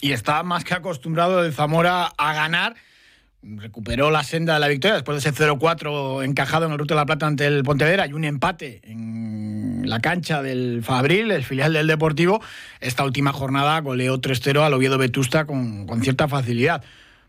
Y 0.00 0.12
está 0.12 0.42
más 0.42 0.64
que 0.64 0.74
acostumbrado 0.74 1.44
el 1.44 1.52
Zamora 1.52 2.12
a 2.18 2.34
ganar. 2.34 2.74
Recuperó 3.42 4.10
la 4.10 4.22
senda 4.22 4.54
de 4.54 4.60
la 4.60 4.68
victoria 4.68 4.94
después 4.94 5.22
de 5.22 5.30
ese 5.30 5.44
0-4 5.44 6.24
encajado 6.24 6.66
en 6.66 6.72
el 6.72 6.78
Ruta 6.78 6.94
de 6.94 7.00
la 7.00 7.06
Plata 7.06 7.26
ante 7.26 7.46
el 7.46 7.62
Pontevedra 7.62 8.06
y 8.06 8.12
un 8.12 8.24
empate 8.24 8.80
en 8.84 9.88
la 9.88 10.00
cancha 10.00 10.42
del 10.42 10.82
Fabril, 10.82 11.30
el 11.30 11.44
filial 11.44 11.72
del 11.72 11.86
Deportivo. 11.86 12.42
Esta 12.80 13.04
última 13.04 13.32
jornada 13.32 13.78
goleó 13.80 14.18
3-0 14.18 14.60
al 14.62 14.74
Oviedo 14.74 14.98
Vetusta 14.98 15.46
con, 15.46 15.86
con 15.86 16.02
cierta 16.02 16.28
facilidad 16.28 16.82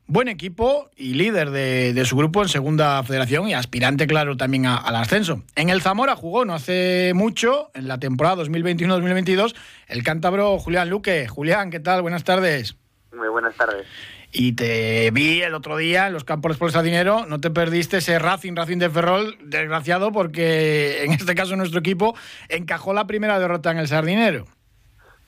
buen 0.08 0.28
equipo 0.28 0.90
y 0.96 1.14
líder 1.14 1.50
de, 1.50 2.06
su 2.06 2.16
grupo 2.16 2.42
en 2.42 2.50
segunda 2.50 3.02
federación 3.04 3.48
y 3.48 3.54
aspirante, 3.54 4.08
claro, 4.08 4.38
también 4.38 4.66
al 4.66 4.96
ascenso. 4.96 5.44
En 5.56 5.70
el 5.70 5.82
Zamora 5.82 6.16
jugó 6.16 6.46
no 6.46 6.54
hace 6.54 7.14
mucho, 7.16 7.72
en 7.74 7.88
la 7.88 8.00
temporada 8.00 8.44
2021-2022, 8.44 9.56
el 9.88 10.04
cántabro 10.04 10.58
Julián 10.60 10.90
Luque. 10.90 11.28
Julián, 11.28 11.72
¿qué 11.72 11.80
tal? 11.80 12.02
Buenas 12.02 12.24
tardes. 12.24 12.76
Muy 13.14 13.30
buenas 13.30 13.56
tardes. 13.56 13.88
Y 14.32 14.52
te 14.54 15.12
vi 15.12 15.42
el 15.42 15.54
otro 15.54 15.78
día 15.78 16.08
en 16.08 16.14
los 16.14 16.26
campos 16.26 16.58
por 16.58 16.84
dinero, 16.84 17.26
no 17.26 17.40
te 17.40 17.52
perdiste 17.52 17.98
ese 17.98 18.20
Racing, 18.20 18.54
Racing 18.54 18.80
de 18.80 18.90
Ferrol, 18.90 19.38
desgraciado, 19.42 20.12
porque 20.12 21.06
en 21.06 21.14
este 21.14 21.36
caso 21.36 21.56
nuestro 21.56 21.80
equipo 21.80 22.18
encajó 22.50 22.94
la 22.94 23.08
primera 23.08 23.40
derrota 23.40 23.72
en 23.72 23.78
el 23.78 23.88
Sardinero. 23.88 24.46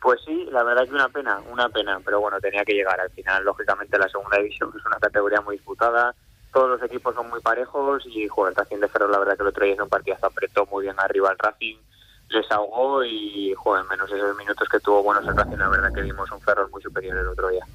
Pues 0.01 0.19
sí, 0.25 0.47
la 0.51 0.63
verdad 0.63 0.85
que 0.85 0.93
una 0.93 1.09
pena, 1.09 1.39
una 1.51 1.69
pena, 1.69 1.99
pero 2.05 2.19
bueno, 2.19 2.39
tenía 2.39 2.63
que 2.63 2.73
llegar 2.73 2.99
al 2.99 3.09
final. 3.09 3.43
Lógicamente 3.43 3.97
la 3.97 4.07
segunda 4.07 4.37
división 4.37 4.71
es 4.77 4.85
una 4.85 4.99
categoría 4.99 5.41
muy 5.41 5.55
disputada, 5.57 6.13
todos 6.53 6.69
los 6.69 6.83
equipos 6.83 7.13
son 7.15 7.29
muy 7.29 7.39
parejos 7.41 8.03
y 8.07 8.27
joder, 8.27 8.51
el 8.51 8.55
Racing 8.55 8.79
de 8.79 8.87
Ferro 8.87 9.07
la 9.07 9.19
verdad 9.19 9.35
que 9.35 9.43
el 9.43 9.49
otro 9.49 9.65
día 9.65 9.73
en 9.73 9.81
un 9.81 9.89
partido 9.89 10.17
apretó 10.21 10.65
muy 10.67 10.83
bien 10.83 10.95
arriba 10.97 11.29
al 11.29 11.37
Racing, 11.37 11.77
les 12.29 12.51
ahogó 12.51 13.03
y 13.03 13.53
joder, 13.55 13.85
menos 13.85 14.11
esos 14.11 14.35
minutos 14.37 14.67
que 14.69 14.79
tuvo 14.79 15.03
buenos 15.03 15.27
el 15.27 15.35
Racing, 15.35 15.57
la 15.57 15.69
verdad 15.69 15.93
que 15.93 16.01
vimos 16.01 16.31
un 16.31 16.41
Ferro 16.41 16.67
muy 16.69 16.81
superior 16.81 17.17
el 17.17 17.27
otro 17.27 17.49
día. 17.49 17.65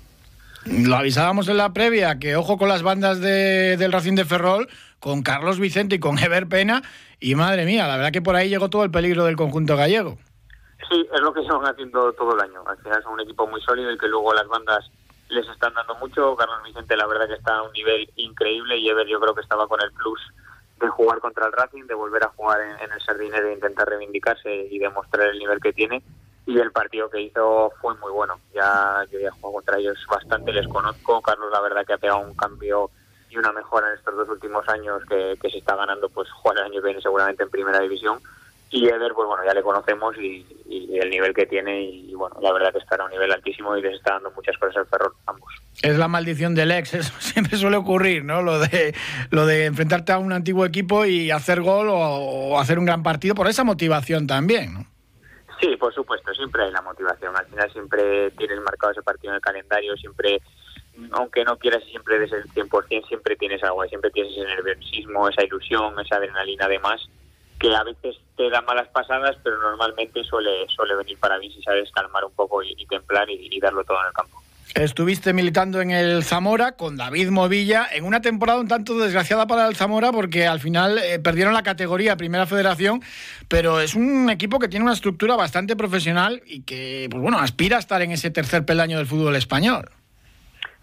Lo 0.64 0.96
avisábamos 0.96 1.48
en 1.48 1.56
la 1.56 1.72
previa, 1.72 2.18
que 2.20 2.36
ojo 2.36 2.56
con 2.56 2.68
las 2.68 2.82
bandas 2.82 3.20
de, 3.20 3.76
del 3.76 3.92
Racing 3.92 4.14
de 4.14 4.24
Ferrol, 4.24 4.68
con 5.00 5.22
Carlos 5.22 5.58
Vicente 5.58 5.96
y 5.96 5.98
con 5.98 6.18
Ever 6.18 6.46
Pena, 6.46 6.82
y 7.18 7.34
madre 7.34 7.64
mía, 7.64 7.88
la 7.88 7.96
verdad 7.96 8.12
que 8.12 8.22
por 8.22 8.36
ahí 8.36 8.48
llegó 8.48 8.70
todo 8.70 8.84
el 8.84 8.90
peligro 8.90 9.24
del 9.24 9.36
conjunto 9.36 9.76
gallego. 9.76 10.18
Sí, 10.88 11.08
es 11.12 11.20
lo 11.20 11.32
que 11.32 11.42
llevan 11.42 11.66
haciendo 11.66 12.12
todo 12.12 12.34
el 12.34 12.40
año. 12.40 12.62
Al 12.66 12.78
final 12.78 13.02
son 13.02 13.14
un 13.14 13.20
equipo 13.20 13.46
muy 13.46 13.60
sólido 13.60 13.90
y 13.90 13.98
que 13.98 14.08
luego 14.08 14.34
las 14.34 14.46
bandas 14.48 14.90
les 15.28 15.48
están 15.48 15.74
dando 15.74 15.94
mucho. 15.96 16.36
Carlos 16.36 16.62
Vicente 16.64 16.96
la 16.96 17.06
verdad 17.06 17.28
que 17.28 17.34
está 17.34 17.56
a 17.56 17.62
un 17.62 17.72
nivel 17.72 18.10
increíble 18.16 18.76
y 18.76 18.88
Ever 18.88 19.06
yo 19.06 19.20
creo 19.20 19.34
que 19.34 19.40
estaba 19.40 19.66
con 19.66 19.80
el 19.80 19.92
plus 19.92 20.20
de 20.80 20.88
jugar 20.88 21.20
contra 21.20 21.46
el 21.46 21.52
Racing, 21.52 21.86
de 21.86 21.94
volver 21.94 22.24
a 22.24 22.28
jugar 22.28 22.60
en, 22.60 22.92
el 22.92 23.00
Sardinero 23.00 23.48
e 23.48 23.54
intentar 23.54 23.88
reivindicarse 23.88 24.52
y 24.52 24.78
demostrar 24.78 25.28
el 25.28 25.38
nivel 25.38 25.60
que 25.60 25.72
tiene. 25.72 26.02
Y 26.44 26.58
el 26.58 26.72
partido 26.72 27.08
que 27.08 27.20
hizo 27.20 27.72
fue 27.80 27.94
muy 27.96 28.10
bueno. 28.10 28.40
Ya 28.52 29.06
yo 29.10 29.20
ya 29.20 29.30
jugado 29.30 29.54
contra 29.54 29.78
ellos 29.78 30.04
bastante, 30.08 30.52
les 30.52 30.66
conozco. 30.66 31.22
Carlos 31.22 31.52
la 31.52 31.60
verdad 31.60 31.86
que 31.86 31.92
ha 31.92 31.98
pegado 31.98 32.18
un 32.18 32.34
cambio 32.34 32.90
y 33.30 33.38
una 33.38 33.52
mejora 33.52 33.88
en 33.88 33.94
estos 33.94 34.16
dos 34.16 34.28
últimos 34.28 34.68
años 34.68 35.02
que, 35.08 35.38
que 35.40 35.50
se 35.50 35.58
está 35.58 35.76
ganando 35.76 36.08
pues 36.08 36.30
jugar 36.32 36.58
el 36.58 36.64
año 36.64 36.80
que 36.80 36.88
viene 36.88 37.00
seguramente 37.00 37.44
en 37.44 37.50
primera 37.50 37.78
división 37.78 38.18
y 38.72 38.88
Ever, 38.88 39.12
pues 39.12 39.28
bueno, 39.28 39.44
ya 39.44 39.52
le 39.52 39.62
conocemos 39.62 40.16
y, 40.16 40.46
el 40.98 41.10
nivel 41.10 41.34
que 41.34 41.44
tiene 41.44 41.82
y, 41.82 42.14
bueno, 42.14 42.36
la 42.40 42.52
verdad 42.52 42.72
que 42.72 42.78
está 42.78 42.96
a 42.96 43.04
un 43.04 43.10
nivel 43.10 43.30
altísimo 43.30 43.76
y 43.76 43.82
les 43.82 43.94
está 43.96 44.14
dando 44.14 44.30
muchas 44.30 44.56
cosas 44.56 44.78
al 44.78 44.86
Ferrol 44.86 45.12
ambos. 45.26 45.52
Es 45.82 45.98
la 45.98 46.08
maldición 46.08 46.54
del 46.54 46.70
ex, 46.70 46.94
eso 46.94 47.12
siempre 47.18 47.58
suele 47.58 47.76
ocurrir, 47.76 48.24
¿no? 48.24 48.40
Lo 48.40 48.58
de, 48.58 48.94
lo 49.30 49.44
de 49.44 49.66
enfrentarte 49.66 50.12
a 50.12 50.18
un 50.18 50.32
antiguo 50.32 50.64
equipo 50.64 51.04
y 51.04 51.30
hacer 51.30 51.60
gol 51.60 51.88
o, 51.90 52.58
hacer 52.58 52.78
un 52.78 52.86
gran 52.86 53.02
partido 53.02 53.34
por 53.34 53.46
esa 53.46 53.62
motivación 53.62 54.26
también, 54.26 54.72
¿no? 54.72 54.86
Sí, 55.60 55.76
por 55.76 55.92
supuesto, 55.94 56.32
siempre 56.32 56.64
hay 56.64 56.72
la 56.72 56.80
motivación. 56.80 57.36
Al 57.36 57.46
final 57.46 57.70
siempre 57.72 58.30
tienes 58.32 58.58
marcado 58.62 58.92
ese 58.92 59.02
partido 59.02 59.32
en 59.32 59.36
el 59.36 59.42
calendario, 59.42 59.94
siempre, 59.96 60.40
aunque 61.12 61.44
no 61.44 61.58
quieras 61.58 61.84
siempre 61.84 62.18
desde 62.18 62.38
el 62.38 62.44
100%, 62.44 63.06
siempre 63.06 63.36
tienes 63.36 63.62
algo, 63.62 63.84
siempre 63.84 64.10
tienes 64.10 64.32
ese 64.32 64.44
nerviosismo, 64.44 65.28
esa 65.28 65.44
ilusión, 65.44 65.94
esa 66.00 66.16
adrenalina 66.16 66.64
además 66.64 67.08
que 67.62 67.72
a 67.72 67.84
veces 67.84 68.16
te 68.36 68.50
da 68.50 68.60
malas 68.62 68.88
pasadas, 68.88 69.36
pero 69.44 69.56
normalmente 69.60 70.24
suele, 70.24 70.66
suele 70.68 70.96
venir 70.96 71.16
para 71.18 71.38
mí 71.38 71.48
si 71.52 71.62
sabes 71.62 71.92
calmar 71.92 72.24
un 72.24 72.32
poco 72.32 72.60
y, 72.60 72.74
templar 72.86 73.30
y, 73.30 73.60
darlo 73.60 73.84
todo 73.84 74.00
en 74.00 74.06
el 74.08 74.12
campo. 74.12 74.42
Estuviste 74.74 75.32
militando 75.32 75.80
en 75.80 75.92
el 75.92 76.24
Zamora 76.24 76.72
con 76.72 76.96
David 76.96 77.28
Movilla 77.28 77.86
en 77.92 78.04
una 78.04 78.20
temporada 78.20 78.58
un 78.58 78.66
tanto 78.66 78.98
desgraciada 78.98 79.46
para 79.46 79.68
el 79.68 79.76
Zamora 79.76 80.10
porque 80.10 80.46
al 80.46 80.58
final 80.58 80.98
eh, 80.98 81.20
perdieron 81.20 81.54
la 81.54 81.62
categoría 81.62 82.16
Primera 82.16 82.46
Federación, 82.46 83.00
pero 83.48 83.80
es 83.80 83.94
un 83.94 84.28
equipo 84.30 84.58
que 84.58 84.68
tiene 84.68 84.84
una 84.84 84.94
estructura 84.94 85.36
bastante 85.36 85.76
profesional 85.76 86.42
y 86.46 86.62
que, 86.62 87.06
pues 87.10 87.22
bueno, 87.22 87.38
aspira 87.38 87.76
a 87.76 87.80
estar 87.80 88.02
en 88.02 88.10
ese 88.10 88.30
tercer 88.30 88.64
peldaño 88.64 88.96
del 88.96 89.06
fútbol 89.06 89.36
español. 89.36 89.88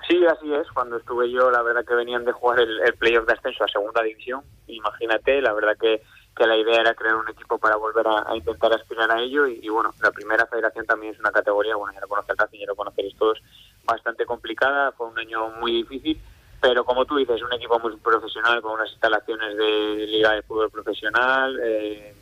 Sí, 0.08 0.18
así 0.26 0.54
es. 0.54 0.68
Cuando 0.74 0.98
estuve 0.98 1.30
yo, 1.30 1.52
la 1.52 1.62
verdad 1.62 1.84
que 1.86 1.94
venían 1.94 2.24
de 2.24 2.32
jugar 2.32 2.62
el, 2.62 2.80
el 2.86 2.94
playoff 2.94 3.28
de 3.28 3.34
ascenso 3.34 3.66
a 3.66 3.68
segunda 3.68 4.02
división. 4.02 4.42
Imagínate, 4.68 5.42
la 5.42 5.54
verdad 5.54 5.76
que 5.80 6.02
que 6.36 6.48
la 6.48 6.56
idea 6.56 6.82
era 6.82 6.94
crear 6.94 7.16
un 7.16 7.28
equipo 7.30 7.58
para 7.58 7.76
volver 7.76 8.08
a, 8.08 8.36
intentar 8.36 8.74
aspirar 8.74 9.12
a 9.12 9.20
ello 9.20 9.46
y, 9.48 9.68
bueno, 9.70 9.94
la 10.02 10.12
primera 10.12 10.46
federación 10.48 10.86
también 10.86 11.14
es 11.14 11.20
una 11.20 11.32
categoría, 11.32 11.76
bueno, 11.76 11.94
ya 11.94 12.00
lo 12.00 12.08
conoce 12.08 12.34
Racing, 12.38 12.60
ya 12.60 12.68
lo 12.68 12.76
conoceréis 12.76 13.16
todos, 13.18 13.42
bastante 13.84 14.26
complicada, 14.26 14.92
fue 14.94 15.08
un 15.08 15.20
año 15.20 15.50
muy 15.60 15.74
difícil, 15.74 16.22
pero 16.62 16.86
como 16.86 17.06
tú 17.06 17.18
dices, 17.18 17.42
un 17.42 17.54
equipo 17.54 17.80
muy 17.80 17.96
profesional 17.98 18.62
con 18.62 18.74
unas 18.74 18.92
instalaciones 18.92 19.58
de 19.58 20.08
liga 20.08 20.34
de 20.34 20.42
fútbol 20.44 20.70
profesional, 20.70 21.60
eh, 21.62 22.16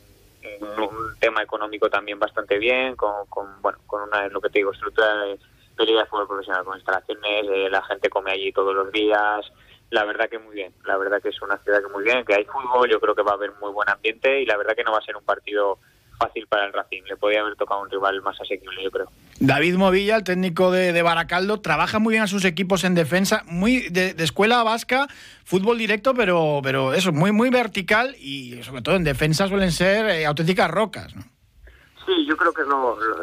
un 0.60 1.16
tema 1.18 1.42
económico 1.42 1.90
también 1.90 2.18
bastante 2.18 2.58
bien, 2.58 2.96
con, 2.96 3.26
bueno, 3.60 3.78
con 3.86 4.02
una, 4.02 4.28
lo 4.28 4.40
que 4.40 4.50
te 4.50 4.60
digo, 4.60 4.72
estructura 4.72 5.14
de, 5.24 5.38
liga 5.84 6.00
de 6.00 6.06
fútbol 6.06 6.26
profesional, 6.26 6.64
con 6.64 6.76
instalaciones, 6.76 7.46
eh, 7.48 7.68
la 7.70 7.82
gente 7.82 8.08
come 8.10 8.32
allí 8.32 8.52
todos 8.52 8.74
los 8.74 8.90
días, 8.90 9.46
la 9.90 10.04
verdad 10.04 10.28
que 10.28 10.38
muy 10.38 10.54
bien, 10.54 10.72
la 10.84 10.96
verdad 10.96 11.22
que 11.22 11.30
es 11.30 11.40
una 11.42 11.58
ciudad 11.58 11.80
que 11.80 11.88
muy 11.88 12.04
bien, 12.04 12.24
que 12.24 12.34
hay 12.34 12.44
fútbol, 12.44 12.90
yo 12.90 13.00
creo 13.00 13.14
que 13.14 13.22
va 13.22 13.32
a 13.32 13.34
haber 13.34 13.52
muy 13.60 13.72
buen 13.72 13.88
ambiente 13.88 14.40
y 14.42 14.46
la 14.46 14.56
verdad 14.56 14.74
que 14.76 14.84
no 14.84 14.92
va 14.92 14.98
a 14.98 15.02
ser 15.02 15.16
un 15.16 15.24
partido 15.24 15.78
fácil 16.18 16.46
para 16.48 16.66
el 16.66 16.72
Racing, 16.72 17.02
le 17.08 17.16
podría 17.16 17.40
haber 17.40 17.56
tocado 17.56 17.80
un 17.80 17.90
rival 17.90 18.20
más 18.22 18.38
asequible, 18.40 18.82
yo 18.82 18.90
creo. 18.90 19.08
David 19.40 19.76
Movilla, 19.76 20.16
el 20.16 20.24
técnico 20.24 20.72
de, 20.72 21.00
Baracaldo, 21.00 21.60
trabaja 21.60 22.00
muy 22.00 22.12
bien 22.12 22.24
a 22.24 22.26
sus 22.26 22.44
equipos 22.44 22.82
en 22.84 22.94
defensa, 22.94 23.44
muy 23.46 23.88
de, 23.88 24.14
escuela 24.18 24.62
vasca, 24.64 25.06
fútbol 25.44 25.78
directo, 25.78 26.14
pero, 26.14 26.60
pero 26.62 26.92
eso, 26.92 27.12
muy, 27.12 27.30
muy 27.30 27.50
vertical 27.50 28.16
y 28.18 28.60
sobre 28.64 28.82
todo 28.82 28.96
en 28.96 29.04
defensa 29.04 29.46
suelen 29.46 29.70
ser 29.70 30.06
eh, 30.06 30.26
auténticas 30.26 30.70
rocas, 30.70 31.14
¿no? 31.14 31.22
Sí, 32.04 32.26
yo 32.26 32.36
creo 32.38 32.52
que 32.54 32.62
es 32.62 32.68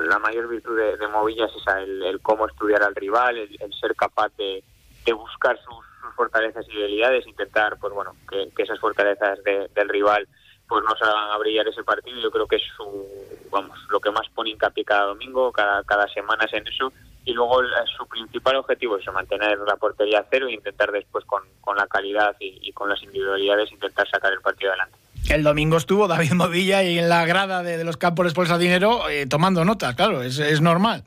la 0.08 0.20
mayor 0.20 0.48
virtud 0.48 0.78
de, 0.78 1.08
Movilla 1.08 1.48
es 1.48 1.56
esa, 1.60 1.82
el, 1.82 2.20
cómo 2.22 2.48
estudiar 2.48 2.84
al 2.84 2.96
rival, 2.96 3.36
el, 3.36 3.74
ser 3.82 3.96
capaz 3.96 4.32
de, 4.38 4.64
de 5.06 5.14
buscar 5.14 5.58
sus 5.64 5.85
fortalezas 6.16 6.66
y 6.70 6.76
debilidades, 6.76 7.28
intentar, 7.28 7.78
pues 7.80 7.94
bueno, 7.94 8.16
que, 8.30 8.52
esas 8.64 8.80
fortalezas 8.80 9.40
del 9.44 9.90
rival 9.90 10.28
pues 10.68 10.84
no 10.84 10.96
se 10.96 11.04
hagan 11.04 11.40
brillar 11.40 11.68
ese 11.68 11.84
partido. 11.84 12.20
Yo 12.20 12.32
creo 12.32 12.48
que 12.48 12.56
es 12.56 12.64
su, 12.76 13.06
vamos, 13.52 13.78
lo 13.90 14.00
que 14.00 14.12
más 14.12 14.28
pone 14.34 14.50
hincapié 14.50 14.84
cada 14.84 15.06
domingo, 15.06 15.52
cada, 15.52 15.84
cada 15.84 16.08
semana 16.08 16.46
es 16.46 16.54
en 16.54 16.68
eso. 16.68 16.92
Y 17.24 17.34
luego 17.34 17.62
su 17.98 18.08
principal 18.08 18.56
objetivo 18.58 18.98
es 18.98 19.06
mantener 19.08 19.58
la 19.60 19.78
portería 19.78 20.26
cero 20.30 20.48
e 20.48 20.54
intentar 20.54 20.92
después 20.92 21.26
con, 21.26 21.42
con 21.62 21.76
la 21.76 21.88
calidad 21.88 22.36
y, 22.40 22.72
con 22.74 22.90
las 22.90 23.02
individualidades 23.02 23.72
intentar 23.72 24.08
sacar 24.10 24.32
el 24.32 24.42
partido 24.42 24.72
adelante. 24.72 24.98
El 25.30 25.44
domingo 25.44 25.78
estuvo 25.78 26.08
David 26.08 26.34
Movilla 26.34 26.84
y 26.84 27.00
en 27.00 27.10
la 27.10 27.26
grada 27.26 27.64
de, 27.64 27.84
los 27.84 27.98
campos 27.98 28.32
de 28.32 28.58
Dinero 28.60 29.10
eh, 29.10 29.26
tomando 29.26 29.66
notas, 29.66 29.96
claro, 29.96 30.22
es, 30.22 30.38
es 30.38 30.62
normal. 30.62 31.04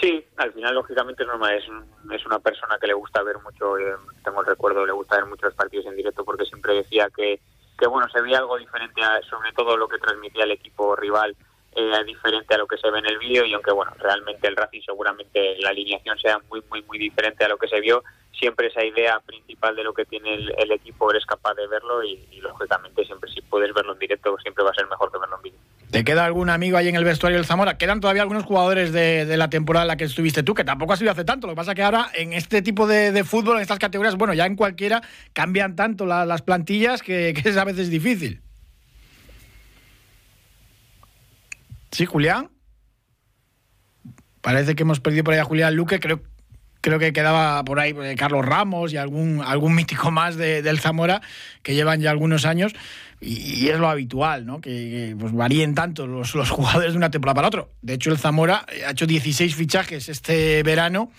Sí, 0.00 0.24
al 0.36 0.52
final 0.52 0.74
lógicamente 0.74 1.22
es 1.22 1.28
normal, 1.28 1.54
es, 1.54 1.64
es 2.12 2.26
una 2.26 2.38
persona 2.38 2.76
que 2.78 2.86
le 2.86 2.94
gusta 2.94 3.22
ver 3.22 3.38
mucho, 3.38 3.78
eh, 3.78 3.96
tengo 4.22 4.40
el 4.40 4.46
recuerdo, 4.46 4.84
le 4.84 4.92
gusta 4.92 5.16
ver 5.16 5.26
muchos 5.26 5.54
partidos 5.54 5.86
en 5.86 5.96
directo 5.96 6.24
porque 6.24 6.44
siempre 6.44 6.74
decía 6.74 7.08
que, 7.14 7.40
que 7.78 7.86
bueno, 7.86 8.06
se 8.10 8.20
veía 8.20 8.38
algo 8.38 8.58
diferente, 8.58 9.00
sobre 9.28 9.52
todo 9.52 9.76
lo 9.76 9.88
que 9.88 9.98
transmitía 9.98 10.44
el 10.44 10.50
equipo 10.50 10.96
rival, 10.96 11.34
eh, 11.76 12.04
diferente 12.04 12.54
a 12.54 12.58
lo 12.58 12.66
que 12.66 12.78
se 12.78 12.90
ve 12.90 12.98
en 12.98 13.06
el 13.06 13.18
vídeo 13.18 13.44
y 13.44 13.52
aunque 13.52 13.70
bueno, 13.70 13.92
realmente 13.98 14.48
el 14.48 14.56
Racing 14.56 14.80
seguramente 14.80 15.56
la 15.58 15.70
alineación 15.70 16.18
sea 16.18 16.38
muy, 16.48 16.62
muy, 16.70 16.82
muy 16.82 16.98
diferente 16.98 17.44
a 17.44 17.48
lo 17.48 17.58
que 17.58 17.68
se 17.68 17.80
vio, 17.80 18.02
siempre 18.38 18.68
esa 18.68 18.84
idea 18.84 19.20
principal 19.20 19.76
de 19.76 19.84
lo 19.84 19.92
que 19.92 20.04
tiene 20.04 20.34
el, 20.34 20.72
equipo 20.72 21.10
eres 21.10 21.24
capaz 21.26 21.54
de 21.54 21.66
verlo 21.66 22.02
y, 22.02 22.40
lógicamente 22.40 23.04
siempre 23.04 23.30
si 23.30 23.40
puedes 23.42 23.72
verlo 23.74 23.92
en 23.92 23.98
directo 23.98 24.36
siempre 24.38 24.64
va 24.64 24.70
a 24.70 24.74
ser 24.74 24.86
mejor 24.88 25.10
que 25.10 25.18
verlo 25.18 25.36
en 25.36 25.42
vídeo. 25.42 25.58
¿Te 25.90 26.04
queda 26.04 26.24
algún 26.24 26.50
amigo 26.50 26.76
ahí 26.76 26.88
en 26.88 26.96
el 26.96 27.04
vestuario 27.04 27.38
del 27.38 27.46
Zamora? 27.46 27.78
Quedan 27.78 28.00
todavía 28.00 28.22
algunos 28.22 28.44
jugadores 28.44 28.92
de, 28.92 29.36
la 29.36 29.50
temporada 29.50 29.84
en 29.84 29.88
la 29.88 29.96
que 29.96 30.04
estuviste 30.04 30.42
tú, 30.42 30.54
que 30.54 30.64
tampoco 30.64 30.92
ha 30.92 30.96
sido 30.96 31.10
hace 31.10 31.24
tanto. 31.24 31.46
Lo 31.46 31.52
que 31.52 31.56
pasa 31.56 31.74
que 31.74 31.82
ahora 31.82 32.08
en 32.14 32.32
este 32.32 32.62
tipo 32.62 32.86
de, 32.86 33.22
fútbol, 33.24 33.56
en 33.56 33.62
estas 33.62 33.78
categorías, 33.78 34.16
bueno, 34.16 34.34
ya 34.34 34.46
en 34.46 34.56
cualquiera 34.56 35.02
cambian 35.32 35.76
tanto 35.76 36.06
las 36.06 36.42
plantillas 36.42 37.02
que, 37.06 37.30
es 37.30 37.56
a 37.56 37.64
veces 37.64 37.90
difícil. 37.90 38.42
¿Sí, 41.96 42.04
Julián? 42.04 42.50
Parece 44.42 44.74
que 44.74 44.82
hemos 44.82 45.00
perdido 45.00 45.24
por 45.24 45.32
ahí 45.32 45.40
a 45.40 45.44
Julián 45.44 45.74
Luque. 45.74 45.98
Creo, 45.98 46.20
creo 46.82 46.98
que 46.98 47.14
quedaba 47.14 47.64
por 47.64 47.80
ahí 47.80 47.94
eh, 47.98 48.16
Carlos 48.18 48.44
Ramos 48.44 48.92
y 48.92 48.98
algún, 48.98 49.40
algún 49.40 49.74
mítico 49.74 50.10
más 50.10 50.36
del 50.36 50.78
Zamora 50.78 51.22
que 51.62 51.74
llevan 51.74 52.02
ya 52.02 52.10
algunos 52.10 52.44
años 52.44 52.74
y, 53.26 53.68
es 53.68 53.78
lo 53.78 53.88
habitual, 53.88 54.46
¿no? 54.46 54.60
Que, 54.60 55.16
pues 55.18 55.32
varíen 55.32 55.74
tanto 55.74 56.06
los, 56.06 56.34
los, 56.34 56.50
jugadores 56.50 56.92
de 56.92 56.96
una 56.96 57.10
temporada 57.10 57.34
para 57.34 57.48
otra. 57.48 57.66
De 57.82 57.94
hecho, 57.94 58.10
el 58.10 58.18
Zamora 58.18 58.64
ha 58.86 58.90
hecho 58.90 59.06
16 59.06 59.54
fichajes 59.54 60.08
este 60.08 60.62
verano 60.62 61.10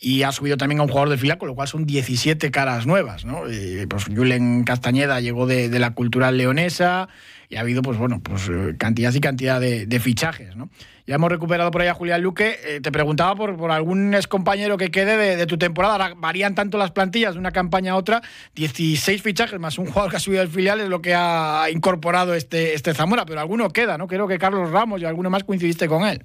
y 0.00 0.22
ha 0.22 0.32
subido 0.32 0.56
también 0.56 0.80
a 0.80 0.82
un 0.82 0.88
jugador 0.88 1.08
de 1.08 1.18
fila, 1.18 1.38
con 1.38 1.48
lo 1.48 1.54
cual 1.54 1.68
son 1.68 1.86
17 1.86 2.50
caras 2.50 2.86
nuevas, 2.86 3.24
¿no? 3.24 3.42
pues 3.88 4.04
Julen 4.04 4.64
Castañeda 4.64 5.20
llegó 5.20 5.46
de, 5.46 5.68
la 5.78 5.94
cultural 5.94 6.36
leonesa 6.36 7.08
y 7.48 7.56
ha 7.56 7.60
habido, 7.60 7.82
pues 7.82 7.98
bueno, 7.98 8.20
pues 8.22 8.48
eh, 8.48 8.74
cantidad 8.78 9.12
y 9.12 9.20
cantidad 9.20 9.60
de, 9.60 10.00
fichajes, 10.00 10.56
¿no? 10.56 10.68
Ya 11.06 11.16
hemos 11.16 11.30
recuperado 11.30 11.70
por 11.70 11.82
ahí 11.82 11.88
a 11.88 11.94
Julián 11.94 12.22
Luque. 12.22 12.58
Eh, 12.64 12.80
te 12.80 12.90
preguntaba 12.90 13.34
por, 13.34 13.56
por 13.56 13.70
algún 13.70 14.16
compañero 14.28 14.78
que 14.78 14.90
quede 14.90 15.36
de, 15.36 15.46
tu 15.46 15.58
temporada. 15.58 16.14
varían 16.16 16.54
tanto 16.54 16.78
las 16.78 16.92
plantillas 16.92 17.34
de 17.34 17.40
una 17.40 17.52
campaña 17.52 17.92
a 17.92 17.96
otra. 17.96 18.22
16 18.54 19.20
fichajes 19.20 19.60
más 19.60 19.76
un 19.76 19.86
jugador 19.86 20.10
que 20.10 20.16
ha 20.16 20.20
subido 20.20 20.40
al 20.40 20.48
filial 20.48 20.80
es 20.80 20.88
lo 20.88 21.02
que 21.02 21.14
ha 21.14 21.53
incorporado 21.70 22.34
este, 22.34 22.74
este 22.74 22.94
Zamora. 22.94 23.24
Pero 23.26 23.40
alguno 23.40 23.70
queda, 23.70 23.98
¿no? 23.98 24.06
Creo 24.06 24.28
que 24.28 24.38
Carlos 24.38 24.70
Ramos 24.70 25.00
y 25.00 25.04
alguno 25.04 25.30
más 25.30 25.44
coincidiste 25.44 25.88
con 25.88 26.04
él. 26.04 26.24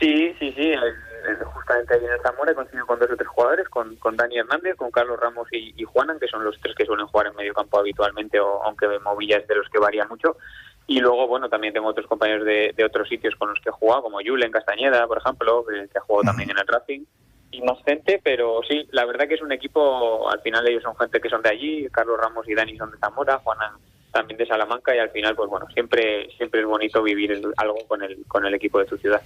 Sí, 0.00 0.34
sí, 0.38 0.52
sí. 0.56 0.72
Justamente 1.44 1.94
ahí 1.94 2.04
en 2.04 2.12
el 2.12 2.20
Zamora 2.20 2.54
coincidido 2.54 2.86
con 2.86 2.98
dos 2.98 3.10
o 3.10 3.16
tres 3.16 3.28
jugadores, 3.28 3.68
con, 3.68 3.96
con 3.96 4.16
Dani 4.16 4.38
Hernández, 4.38 4.76
con 4.76 4.90
Carlos 4.90 5.18
Ramos 5.20 5.48
y, 5.52 5.74
y 5.76 5.84
Juanan, 5.84 6.18
que 6.18 6.28
son 6.28 6.44
los 6.44 6.58
tres 6.60 6.74
que 6.74 6.86
suelen 6.86 7.06
jugar 7.06 7.26
en 7.26 7.36
medio 7.36 7.52
campo 7.52 7.78
habitualmente, 7.78 8.40
o, 8.40 8.62
aunque 8.62 8.86
Movilla 9.04 9.38
es 9.38 9.48
de 9.48 9.56
los 9.56 9.68
que 9.68 9.78
varían 9.78 10.08
mucho. 10.08 10.36
Y 10.86 11.00
luego, 11.00 11.28
bueno, 11.28 11.50
también 11.50 11.74
tengo 11.74 11.88
otros 11.88 12.06
compañeros 12.06 12.46
de, 12.46 12.74
otros 12.82 13.08
sitios 13.08 13.34
con 13.36 13.50
los 13.50 13.60
que 13.60 13.68
he 13.68 13.72
jugado, 13.72 14.04
como 14.04 14.20
Julen 14.24 14.50
Castañeda, 14.50 15.06
por 15.06 15.18
ejemplo, 15.18 15.62
que, 15.66 15.98
ha 15.98 16.00
jugado 16.00 16.24
también 16.24 16.50
en 16.50 16.58
el 16.58 16.66
Racing. 16.66 17.04
Y 17.50 17.60
más 17.60 17.76
gente, 17.84 18.20
pero 18.24 18.60
sí, 18.66 18.88
la 18.90 19.04
verdad 19.04 19.28
que 19.28 19.34
es 19.34 19.42
un 19.42 19.52
equipo, 19.52 20.30
al 20.30 20.40
final 20.40 20.66
ellos 20.66 20.82
son 20.82 20.96
gente 20.96 21.20
que 21.20 21.28
son 21.28 21.42
de 21.42 21.50
allí, 21.50 21.88
Carlos 21.90 22.18
Ramos 22.18 22.48
y 22.48 22.54
Dani 22.54 22.76
son 22.78 22.90
de 22.90 22.98
Zamora, 22.98 23.38
Juana 23.38 23.74
también 24.12 24.38
de 24.38 24.46
Salamanca 24.46 24.94
y 24.94 24.98
al 24.98 25.10
final 25.10 25.34
pues 25.36 25.48
bueno 25.48 25.66
siempre 25.74 26.28
siempre 26.36 26.60
es 26.60 26.66
bonito 26.66 27.02
vivir 27.02 27.40
algo 27.56 27.76
con 27.86 28.02
el 28.02 28.24
con 28.26 28.46
el 28.46 28.54
equipo 28.54 28.78
de 28.78 28.86
tu 28.86 28.96
ciudad 28.96 29.20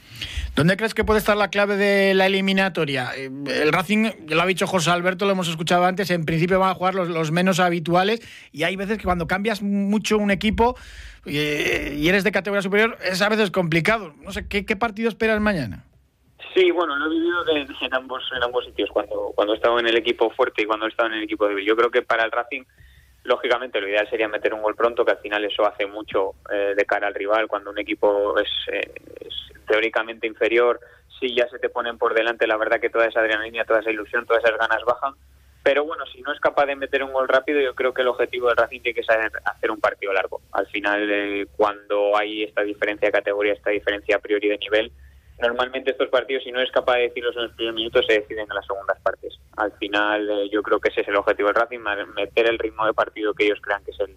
¿Dónde 0.55 0.77
crees 0.77 0.93
que 0.93 1.03
puede 1.03 1.19
estar 1.19 1.35
la 1.35 1.49
clave 1.49 1.77
de 1.77 2.13
la 2.13 2.27
eliminatoria? 2.27 3.13
Eh, 3.17 3.31
el 3.47 3.73
Racing, 3.73 4.11
lo 4.29 4.43
ha 4.43 4.47
dicho 4.47 4.67
José 4.67 4.91
Alberto, 4.91 5.25
lo 5.25 5.33
hemos 5.33 5.49
escuchado 5.49 5.87
antes, 5.87 6.11
en 6.11 6.27
principio 6.27 6.59
van 6.59 6.71
a 6.71 6.75
jugar 6.75 6.95
los, 6.95 7.09
los 7.09 7.33
menos 7.33 7.59
habituales 7.59 8.21
y 8.53 8.65
hay 8.65 8.77
veces 8.77 8.99
que 8.99 9.05
cuando 9.05 9.27
cambias 9.27 9.63
mucho 9.63 10.19
un 10.19 10.31
equipo 10.31 10.77
eh, 11.25 11.97
y, 11.97 12.09
eres 12.09 12.25
de 12.25 12.33
categoría 12.33 12.63
superior 12.63 12.99
es 13.03 13.23
a 13.23 13.29
veces 13.29 13.51
complicado. 13.51 14.13
No 14.23 14.33
sé, 14.33 14.47
¿qué, 14.49 14.67
qué 14.67 14.77
partido 14.77 15.09
esperas 15.09 15.41
mañana? 15.41 15.85
Sí, 16.55 16.71
bueno, 16.71 16.97
lo 16.97 17.07
he 17.07 17.15
vivido 17.15 17.45
en, 17.81 17.95
ambos, 17.95 18.23
en 18.37 18.43
ambos 18.43 18.65
sitios, 18.67 18.91
cuando, 18.93 19.33
cuando 19.35 19.55
he 19.55 19.57
estado 19.57 19.79
en 19.79 19.87
el 19.87 19.97
equipo 19.97 20.31
fuerte 20.31 20.63
y 20.63 20.67
cuando 20.67 20.87
he 20.87 20.91
estado 20.91 21.09
en 21.09 21.15
el 21.15 21.23
equipo 21.23 21.49
débil. 21.49 21.65
Yo 21.65 21.77
creo 21.77 21.91
que 21.91 22.03
para 22.03 22.25
el 22.25 22.31
Racing 22.31 22.65
lógicamente 23.25 23.81
lo 23.81 23.89
ideal 23.89 24.09
sería 24.09 24.29
meter 24.29 24.55
un 24.55 24.63
gol 24.63 24.75
pronto, 24.75 25.05
que 25.05 25.13
al 25.13 25.19
final 25.19 25.45
eso 25.45 25.67
hace 25.67 25.87
mucho 25.87 26.35
eh, 26.51 26.75
de 26.77 26.85
cara 26.85 27.07
al 27.07 27.15
rival. 27.15 27.49
Cuando 27.49 27.71
un 27.71 27.79
equipo 27.79 28.39
es, 28.39 28.51
eh, 28.73 28.93
es, 29.21 29.35
teóricamente 29.67 30.27
inferior, 30.27 30.81
si 31.21 31.35
ya 31.35 31.49
se 31.49 31.59
te 31.59 31.69
ponen 31.69 31.99
por 31.99 32.15
delante, 32.15 32.47
la 32.47 32.57
verdad 32.57 32.81
que 32.81 32.91
toda 32.91 33.07
esa 33.07 33.21
adrenalina, 33.21 33.65
toda 33.65 33.81
esa 33.81 33.91
ilusión, 33.91 34.27
todas 34.27 34.43
esas 34.45 34.59
ganas 34.59 34.85
bajan. 34.85 35.15
Pero 35.63 35.85
bueno, 35.85 36.05
si 36.07 36.21
no 36.23 36.33
es 36.33 36.41
capaz 36.41 36.67
de 36.67 36.75
meter 36.75 37.05
un 37.05 37.13
gol 37.13 37.29
rápido, 37.29 37.61
yo 37.61 37.75
creo 37.75 37.95
que 37.95 38.03
el 38.03 38.09
objetivo 38.09 38.49
del 38.49 38.57
Racing 38.57 38.81
tiene 38.81 38.97
que 38.97 39.05
ser 39.05 39.31
hacer 39.45 39.71
un 39.71 39.81
partido 39.81 40.13
largo. 40.13 40.41
Al 40.51 40.67
final, 40.67 41.09
eh, 41.09 41.47
cuando 41.57 42.17
hay 42.17 42.43
esta 42.43 42.63
diferencia 42.63 43.07
de 43.07 43.13
categoría, 43.13 43.53
esta 43.53 43.71
diferencia 43.71 44.17
a 44.17 44.19
priori 44.19 44.49
de 44.49 44.59
nivel, 44.59 44.93
normalmente 45.43 45.91
estos 45.91 46.09
partidos, 46.09 46.45
si 46.45 46.53
no 46.53 46.61
es 46.61 46.71
capaz 46.71 46.97
de 46.97 47.03
decirlos 47.09 47.37
en 47.37 47.43
los 47.43 47.53
primeros 47.53 47.77
minutos, 47.77 48.07
se 48.07 48.21
deciden 48.21 48.47
en 48.49 48.55
las 48.55 48.67
segundas 48.67 48.99
partes. 49.03 49.39
Al 49.57 49.73
final, 49.73 50.31
eh, 50.31 50.49
yo 50.51 50.63
creo 50.63 50.81
que 50.81 50.89
ese 50.89 51.03
es 51.03 51.09
el 51.09 51.17
objetivo 51.17 51.49
del 51.49 51.57
Racing, 51.57 51.81
meter 52.15 52.49
el 52.49 52.59
ritmo 52.59 52.87
de 52.87 52.95
partido 52.95 53.35
que 53.35 53.45
ellos 53.45 53.59
crean 53.61 53.85
que 53.85 53.91
es 53.91 54.01
el, 54.01 54.17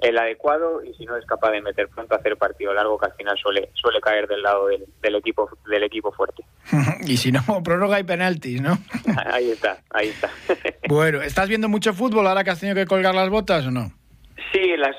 el 0.00 0.18
adecuado 0.18 0.84
y 0.84 0.92
si 0.94 1.04
no 1.04 1.16
es 1.16 1.24
capaz 1.24 1.50
de 1.52 1.62
meter 1.62 1.88
pronto 1.88 2.14
hacer 2.14 2.36
partido 2.36 2.74
largo 2.74 2.98
que 2.98 3.06
al 3.06 3.14
final 3.14 3.38
suele 3.38 3.70
suele 3.74 4.00
caer 4.00 4.26
del 4.26 4.42
lado 4.42 4.66
del, 4.66 4.84
del 5.00 5.14
equipo 5.14 5.48
del 5.68 5.82
equipo 5.82 6.12
fuerte. 6.12 6.44
Y 7.06 7.16
si 7.18 7.30
no 7.30 7.42
prórroga 7.62 8.00
y 8.00 8.04
penaltis 8.04 8.60
no 8.60 8.78
ahí 9.32 9.50
está 9.50 9.78
ahí 9.90 10.08
está. 10.08 10.30
Bueno 10.88 11.22
estás 11.22 11.48
viendo 11.48 11.68
mucho 11.68 11.92
fútbol 11.94 12.26
ahora 12.26 12.44
que 12.44 12.50
has 12.50 12.60
tenido 12.60 12.76
que 12.76 12.86
colgar 12.86 13.14
las 13.14 13.28
botas 13.28 13.66
o 13.66 13.70
no 13.70 13.92
Sí, 14.54 14.76
las, 14.76 14.96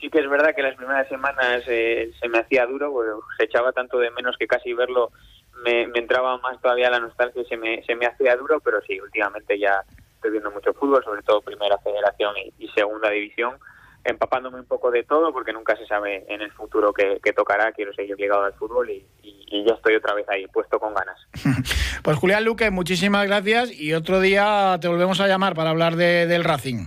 sí 0.00 0.08
que 0.08 0.20
es 0.20 0.30
verdad 0.30 0.54
que 0.54 0.62
las 0.62 0.74
primeras 0.74 1.06
semanas 1.08 1.62
eh, 1.66 2.10
se 2.18 2.28
me 2.28 2.38
hacía 2.38 2.64
duro, 2.64 2.90
se 3.36 3.44
echaba 3.44 3.72
tanto 3.72 3.98
de 3.98 4.10
menos 4.12 4.36
que 4.38 4.46
casi 4.46 4.72
verlo 4.72 5.12
me, 5.62 5.82
entraba 5.82 6.38
más 6.38 6.58
todavía 6.62 6.88
la 6.88 6.98
nostalgia 6.98 7.42
y 7.42 7.44
se 7.44 7.58
me, 7.58 7.82
se 7.84 7.94
me 7.94 8.06
hacía 8.06 8.34
duro, 8.36 8.60
pero 8.60 8.80
sí, 8.86 8.98
últimamente 8.98 9.58
ya 9.58 9.82
estoy 10.14 10.30
viendo 10.30 10.50
mucho 10.50 10.72
fútbol, 10.72 11.04
sobre 11.04 11.22
todo 11.22 11.42
Primera 11.42 11.76
Federación 11.78 12.34
y 12.58 12.68
Segunda 12.68 13.10
División 13.10 13.58
empapándome 14.04 14.60
un 14.60 14.66
poco 14.66 14.90
de 14.90 15.04
todo 15.04 15.32
porque 15.32 15.52
nunca 15.52 15.76
se 15.76 15.86
sabe 15.86 16.24
en 16.28 16.40
el 16.40 16.50
futuro 16.52 16.92
qué, 16.92 17.32
tocará. 17.32 17.72
Quiero 17.72 17.92
seguir 17.92 18.18
ligado 18.18 18.44
al 18.44 18.54
fútbol 18.54 18.90
y, 18.90 19.04
ya 19.66 19.74
estoy 19.74 19.96
otra 19.96 20.14
vez 20.14 20.26
ahí, 20.28 20.46
puesto 20.46 20.78
con 20.78 20.94
ganas. 20.94 21.18
Pues 22.02 22.16
Julián 22.16 22.44
Luque, 22.44 22.70
muchísimas 22.70 23.26
gracias 23.26 23.72
y 23.72 23.92
otro 23.92 24.20
día 24.20 24.78
te 24.80 24.88
volvemos 24.88 25.20
a 25.20 25.26
llamar 25.26 25.54
para 25.54 25.70
hablar 25.70 25.96
de, 25.96 26.26
del 26.26 26.44
Racing. 26.44 26.86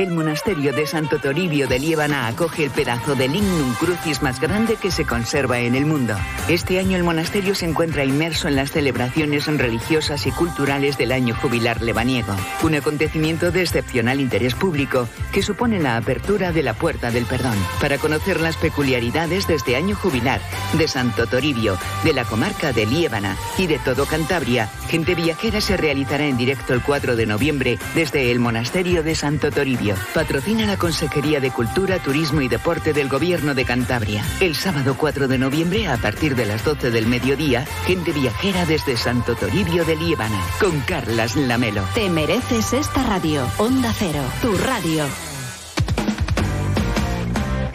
El 0.00 0.12
monasterio 0.12 0.72
de 0.72 0.86
Santo 0.86 1.18
Toribio 1.18 1.68
de 1.68 1.78
Liébana 1.78 2.26
acoge 2.26 2.64
el 2.64 2.70
pedazo 2.70 3.14
de 3.14 3.28
Lignum 3.28 3.74
Crucis 3.74 4.22
más 4.22 4.40
grande 4.40 4.76
que 4.76 4.90
se 4.90 5.04
conserva 5.04 5.58
en 5.58 5.74
el 5.74 5.84
mundo. 5.84 6.16
Este 6.48 6.78
año 6.78 6.96
el 6.96 7.04
monasterio 7.04 7.54
se 7.54 7.66
encuentra 7.66 8.02
inmerso 8.02 8.48
en 8.48 8.56
las 8.56 8.70
celebraciones 8.70 9.46
religiosas 9.46 10.26
y 10.26 10.30
culturales 10.30 10.96
del 10.96 11.12
año 11.12 11.34
jubilar 11.34 11.82
lebaniego, 11.82 12.34
un 12.62 12.76
acontecimiento 12.76 13.50
de 13.50 13.60
excepcional 13.60 14.22
interés 14.22 14.54
público 14.54 15.06
que 15.32 15.42
supone 15.42 15.78
la 15.80 15.98
apertura 15.98 16.50
de 16.50 16.62
la 16.62 16.72
puerta 16.72 17.10
del 17.10 17.26
perdón. 17.26 17.58
Para 17.78 17.98
conocer 17.98 18.40
las 18.40 18.56
peculiaridades 18.56 19.48
de 19.48 19.56
este 19.56 19.76
año 19.76 19.94
jubilar 19.96 20.40
de 20.78 20.88
Santo 20.88 21.26
Toribio, 21.26 21.76
de 22.04 22.14
la 22.14 22.24
comarca 22.24 22.72
de 22.72 22.86
Liébana 22.86 23.36
y 23.58 23.66
de 23.66 23.78
todo 23.78 24.06
Cantabria, 24.06 24.70
Gente 24.88 25.14
Viajera 25.14 25.60
se 25.60 25.76
realizará 25.76 26.24
en 26.24 26.38
directo 26.38 26.72
el 26.72 26.80
4 26.82 27.16
de 27.16 27.26
noviembre 27.26 27.78
desde 27.94 28.32
el 28.32 28.40
monasterio 28.40 29.02
de 29.02 29.14
Santo 29.14 29.50
Toribio 29.50 29.89
Patrocina 30.14 30.66
la 30.66 30.76
Consejería 30.76 31.40
de 31.40 31.50
Cultura, 31.50 31.98
Turismo 31.98 32.40
y 32.40 32.48
Deporte 32.48 32.92
del 32.92 33.08
Gobierno 33.08 33.54
de 33.54 33.64
Cantabria. 33.64 34.24
El 34.40 34.54
sábado 34.54 34.94
4 34.96 35.28
de 35.28 35.38
noviembre, 35.38 35.88
a 35.88 35.96
partir 35.96 36.36
de 36.36 36.46
las 36.46 36.64
12 36.64 36.90
del 36.90 37.06
mediodía, 37.06 37.64
gente 37.86 38.12
viajera 38.12 38.66
desde 38.66 38.96
Santo 38.96 39.34
Toribio 39.34 39.84
de 39.84 39.96
Líbana, 39.96 40.40
con 40.60 40.80
Carlas 40.80 41.36
Lamelo. 41.36 41.84
Te 41.94 42.08
mereces 42.10 42.72
esta 42.72 43.02
radio. 43.04 43.46
Onda 43.58 43.92
Cero, 43.96 44.22
tu 44.42 44.56
radio. 44.58 45.29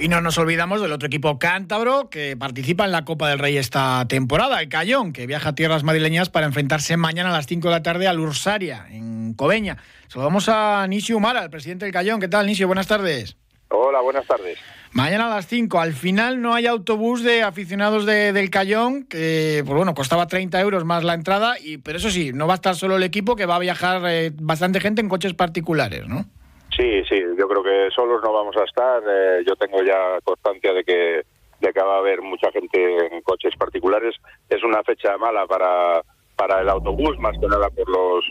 Y 0.05 0.07
no 0.07 0.21
nos 0.21 0.37
olvidamos 0.37 0.83
del 0.83 0.91
otro 0.91 1.07
equipo 1.07 1.39
cántabro 1.39 2.11
que 2.11 2.37
participa 2.37 2.85
en 2.85 2.91
la 2.91 3.05
Copa 3.05 3.27
del 3.27 3.39
Rey 3.39 3.57
esta 3.57 4.05
temporada, 4.07 4.61
el 4.61 4.69
Cayón, 4.69 5.13
que 5.13 5.25
viaja 5.25 5.49
a 5.49 5.55
tierras 5.55 5.83
madrileñas 5.83 6.29
para 6.29 6.45
enfrentarse 6.45 6.95
mañana 6.95 7.29
a 7.29 7.31
las 7.31 7.47
5 7.47 7.69
de 7.69 7.73
la 7.73 7.81
tarde 7.81 8.07
al 8.07 8.19
Ursaria, 8.19 8.85
en 8.91 9.33
Cobeña. 9.33 9.77
Saludamos 10.07 10.47
a 10.47 10.85
Nisio 10.87 11.17
Humara, 11.17 11.41
el 11.41 11.49
presidente 11.49 11.85
del 11.85 11.91
Cayón. 11.91 12.19
¿Qué 12.19 12.27
tal, 12.27 12.45
Nisio? 12.45 12.67
Buenas 12.67 12.85
tardes. 12.85 13.35
Hola, 13.69 13.99
buenas 14.01 14.27
tardes. 14.27 14.59
Mañana 14.91 15.25
a 15.25 15.37
las 15.37 15.47
5. 15.47 15.79
Al 15.79 15.93
final 15.93 16.39
no 16.39 16.53
hay 16.53 16.67
autobús 16.67 17.23
de 17.23 17.41
aficionados 17.41 18.05
del 18.05 18.51
Cayón, 18.51 19.05
que 19.05 19.63
pues 19.65 19.75
bueno, 19.75 19.95
costaba 19.95 20.27
30 20.27 20.61
euros 20.61 20.85
más 20.85 21.03
la 21.03 21.15
entrada, 21.15 21.55
y, 21.59 21.79
pero 21.79 21.97
eso 21.97 22.11
sí, 22.11 22.31
no 22.31 22.45
va 22.45 22.53
a 22.53 22.57
estar 22.61 22.75
solo 22.75 22.97
el 22.97 23.01
equipo, 23.01 23.35
que 23.35 23.47
va 23.47 23.55
a 23.55 23.59
viajar 23.59 24.03
eh, 24.05 24.31
bastante 24.35 24.79
gente 24.79 25.01
en 25.01 25.09
coches 25.09 25.33
particulares, 25.33 26.07
¿no? 26.07 26.27
Sí, 26.75 27.03
sí, 27.07 27.21
yo 27.37 27.47
creo 27.47 27.63
que 27.63 27.89
solos 27.95 28.21
no 28.21 28.33
vamos 28.33 28.55
a 28.57 28.63
estar. 28.63 29.01
Eh, 29.07 29.43
yo 29.47 29.55
tengo 29.55 29.81
ya 29.81 30.19
constancia 30.23 30.73
de 30.73 30.83
que, 30.83 31.21
de 31.61 31.73
que 31.73 31.81
va 31.81 31.95
a 31.95 31.99
haber 31.99 32.21
mucha 32.21 32.51
gente 32.51 33.07
en 33.07 33.21
coches 33.21 33.55
particulares. 33.57 34.15
Es 34.49 34.61
una 34.63 34.83
fecha 34.83 35.17
mala 35.17 35.47
para, 35.47 36.01
para 36.35 36.61
el 36.61 36.69
autobús, 36.69 37.17
más 37.19 37.37
que 37.39 37.47
nada 37.47 37.69
por 37.69 37.89
los 37.89 38.25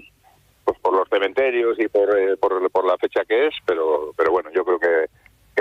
pues 0.65 0.79
por 0.79 0.95
los 0.95 1.09
cementerios 1.11 1.79
y 1.79 1.89
por, 1.89 2.19
eh, 2.19 2.39
por, 2.39 2.71
por, 2.71 2.87
la 2.87 2.97
fecha 2.97 3.23
que 3.27 3.49
es, 3.49 3.55
pero, 3.67 4.13
pero 4.17 4.31
bueno, 4.33 4.51
yo 4.51 4.65
creo 4.65 4.79
que, 4.79 5.11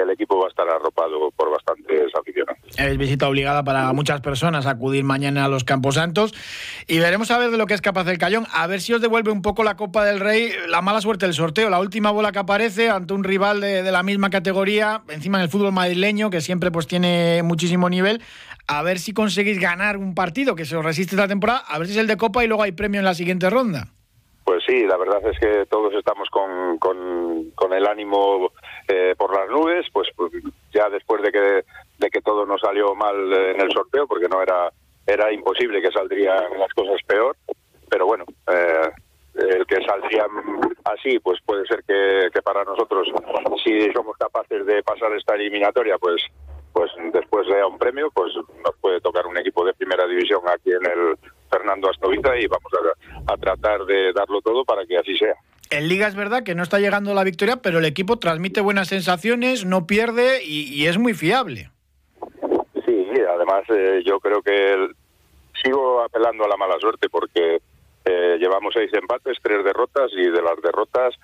el 0.02 0.10
equipo 0.10 0.38
va 0.40 0.48
a 0.48 0.50
estar 0.50 0.68
arropado 0.68 1.32
por 1.32 1.52
bastantes 1.52 2.12
aficionados. 2.20 2.62
Es 2.78 2.98
visita 2.98 3.28
obligada 3.28 3.64
para 3.64 3.92
muchas 3.94 4.22
personas 4.22 4.66
acudir 4.66 5.04
mañana 5.04 5.46
a 5.46 5.48
los 5.48 5.64
Campos 5.64 5.96
Santos 5.96 6.34
y 6.88 7.00
veremos 7.00 7.32
a 7.32 7.38
ver 7.38 7.52
de 7.52 7.58
lo 7.58 7.66
que 7.66 7.74
es 7.74 7.82
capaz 7.82 8.08
el 8.08 8.18
Cayón, 8.18 8.46
a 8.54 8.68
ver 8.68 8.82
si 8.82 8.94
os 8.94 9.02
devuelve 9.02 9.32
un 9.32 9.42
poco 9.42 9.64
la 9.64 9.76
Copa 9.76 10.04
del 10.06 10.20
Rey, 10.20 10.52
la 10.68 10.82
mala 10.82 11.02
suerte 11.02 11.26
del 11.26 11.34
sorteo, 11.34 11.70
la 11.70 11.80
última 11.80 12.12
bola 12.12 12.32
que 12.32 12.40
aparece 12.40 12.90
ante 12.90 13.14
un 13.14 13.24
rival 13.24 13.62
de, 13.62 13.84
de 13.84 13.92
la 13.92 14.04
misma 14.04 14.30
categoría, 14.30 15.04
encima 15.10 15.38
en 15.38 15.44
el 15.44 15.50
fútbol 15.50 15.72
madrileño, 15.72 16.30
que 16.30 16.42
siempre 16.42 16.72
pues 16.72 16.88
tiene 16.88 17.42
muchísimo 17.44 17.90
nivel, 17.90 18.22
a 18.68 18.82
ver 18.82 19.00
si 19.00 19.14
conseguís 19.14 19.60
ganar 19.60 19.98
un 19.98 20.16
partido 20.16 20.56
que 20.56 20.66
se 20.66 20.76
os 20.76 20.86
resiste 20.86 21.16
esta 21.16 21.28
temporada, 21.28 21.64
a 21.68 21.78
ver 21.78 21.88
si 21.88 21.94
es 21.94 22.00
el 22.00 22.08
de 22.08 22.18
Copa 22.18 22.44
y 22.44 22.48
luego 22.48 22.64
hay 22.64 22.72
premio 22.72 23.00
en 23.00 23.06
la 23.06 23.14
siguiente 23.14 23.50
ronda. 23.50 23.88
Pues 24.46 24.64
sí, 24.68 24.86
la 24.86 24.98
verdad 24.98 25.22
es 25.26 25.40
que 25.40 25.66
todos 25.68 25.94
estamos 25.94 26.30
con, 26.30 26.78
con, 26.78 27.74
el 27.74 27.88
ánimo 27.88 28.52
eh, 28.88 29.16
por 29.18 29.36
las 29.36 29.50
nubes, 29.50 29.86
pues, 29.92 30.10
pues, 30.16 30.32
ya 30.74 30.90
después 30.90 31.22
de 31.22 31.32
que, 31.32 31.64
de 32.00 32.10
que 32.10 32.22
todo 32.22 32.46
nos 32.46 32.62
salió 32.62 32.96
mal 32.96 33.16
en 33.34 33.62
el 33.62 33.72
sorteo, 33.72 34.08
porque 34.08 34.28
no 34.28 34.42
era, 34.42 34.72
era 35.06 35.32
imposible 35.32 35.82
que 35.82 35.92
saldrían 35.92 36.44
las 36.60 36.74
cosas 36.74 37.02
peor, 37.08 37.36
pero 37.90 38.06
bueno, 38.06 38.26
eh, 38.52 38.90
el 39.36 39.66
que 39.66 39.84
saldría 39.86 40.26
así, 40.86 41.20
pues 41.20 41.40
puede 41.46 41.66
ser 41.66 41.84
que, 41.88 42.30
que 42.34 42.42
para 42.42 42.64
nosotros, 42.64 43.08
si 43.64 43.92
somos 43.92 44.18
capaces 44.18 44.66
de 44.66 44.84
pasar 44.84 45.14
esta 45.14 45.36
eliminatoria, 45.36 45.98
pues 45.98 46.24
pues 46.74 46.92
después 47.14 47.48
sea 47.48 47.68
un 47.68 47.78
premio, 47.78 48.10
pues 48.14 48.34
nos 48.36 48.76
puede 48.82 49.00
tocar 49.00 49.28
un 49.28 49.38
equipo 49.38 49.64
de 49.64 49.76
primera 49.76 50.08
división 50.08 50.42
aquí 50.48 50.72
en 50.72 50.86
el 50.86 51.18
Fernando 51.54 51.90
Astovita 51.90 52.38
y 52.38 52.48
vamos 52.48 52.72
a, 53.28 53.38
tratar 53.38 53.86
de 53.86 54.12
darlo 54.14 54.42
todo 54.42 54.66
para 54.66 54.86
que 54.86 54.98
así 54.98 55.18
sea. 55.18 55.36
En 55.70 55.88
Liga 55.88 56.08
es 56.08 56.16
verdad 56.16 56.44
que 56.44 56.56
no 56.56 56.64
está 56.64 56.80
llegando 56.80 57.14
la 57.14 57.24
victoria, 57.24 57.58
pero 57.58 57.80
el 57.80 57.86
equipo 57.86 58.18
transmite 58.18 58.62
buenas 58.62 58.88
sensaciones, 58.90 59.66
no 59.66 59.88
pierde 59.88 60.44
y, 60.44 60.86
es 60.86 60.98
muy 60.98 61.14
fiable. 61.14 61.70
Sí, 62.86 63.08
además 63.30 63.64
eh, 63.70 64.02
yo 64.06 64.20
creo 64.20 64.42
que 64.42 64.90
sigo 65.64 66.02
apelando 66.02 66.46
a 66.46 66.48
la 66.48 66.58
mala 66.58 66.78
suerte 66.80 67.10
porque 67.10 67.62
eh, 68.06 68.38
llevamos 68.40 68.74
seis 68.74 68.92
empates, 68.94 69.38
tres 69.42 69.64
derrotas 69.64 70.12
y 70.14 70.24
de 70.30 70.42
las 70.42 70.62
derrotas 70.62 71.16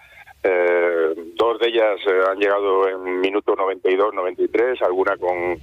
eh, 0.42 1.14
dos 1.36 1.60
de 1.60 1.68
ellas 1.68 2.00
han 2.30 2.38
llegado 2.38 2.88
en 2.88 3.20
minuto 3.20 3.56
92, 3.56 4.14
93, 4.14 4.82
alguna 4.84 5.18
con, 5.18 5.58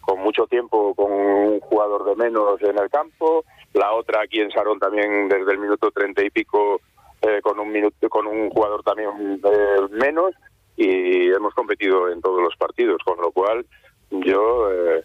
con 0.00 0.20
mucho 0.20 0.46
tiempo 0.46 0.94
con 0.94 1.10
un 1.10 1.60
jugador 1.60 2.04
de 2.04 2.16
menos 2.16 2.60
en 2.60 2.78
el 2.78 2.90
campo 2.90 3.44
la 3.74 3.92
otra 3.92 4.22
aquí 4.22 4.40
en 4.40 4.50
Sarón 4.50 4.78
también 4.78 5.28
desde 5.28 5.52
el 5.52 5.58
minuto 5.58 5.90
treinta 5.90 6.24
y 6.24 6.30
pico 6.30 6.80
eh, 7.22 7.40
con 7.42 7.58
un 7.58 7.70
minuto 7.70 8.08
con 8.08 8.26
un 8.26 8.50
jugador 8.50 8.82
también 8.82 9.40
eh, 9.44 9.80
menos 9.90 10.32
y 10.76 11.30
hemos 11.30 11.54
competido 11.54 12.10
en 12.10 12.20
todos 12.20 12.42
los 12.42 12.56
partidos 12.56 12.98
con 13.04 13.20
lo 13.20 13.30
cual 13.30 13.66
yo 14.10 14.72
eh, 14.72 15.04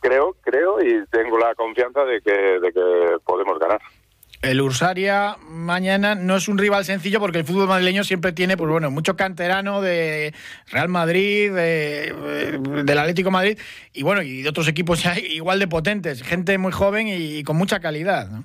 creo 0.00 0.34
creo 0.40 0.80
y 0.82 1.04
tengo 1.06 1.38
la 1.38 1.54
confianza 1.54 2.04
de 2.04 2.20
que 2.20 2.32
de 2.32 2.72
que 2.72 3.16
podemos 3.24 3.58
ganar 3.58 3.80
el 4.42 4.60
Ursaria 4.60 5.36
mañana 5.48 6.16
no 6.16 6.36
es 6.36 6.48
un 6.48 6.58
rival 6.58 6.84
sencillo 6.84 7.20
porque 7.20 7.38
el 7.38 7.44
fútbol 7.44 7.68
madrileño 7.68 8.02
siempre 8.02 8.32
tiene, 8.32 8.56
pues 8.56 8.70
bueno, 8.70 8.90
mucho 8.90 9.16
canterano 9.16 9.80
de 9.80 10.34
Real 10.70 10.88
Madrid, 10.88 11.52
de, 11.52 12.12
del 12.84 12.98
Atlético 12.98 13.30
Madrid 13.30 13.56
y 13.92 14.02
bueno, 14.02 14.20
y 14.22 14.42
de 14.42 14.48
otros 14.48 14.66
equipos 14.66 15.04
igual 15.30 15.60
de 15.60 15.68
potentes, 15.68 16.22
gente 16.22 16.58
muy 16.58 16.72
joven 16.72 17.06
y, 17.08 17.44
con 17.44 17.56
mucha 17.56 17.78
calidad. 17.78 18.28
¿no? 18.28 18.44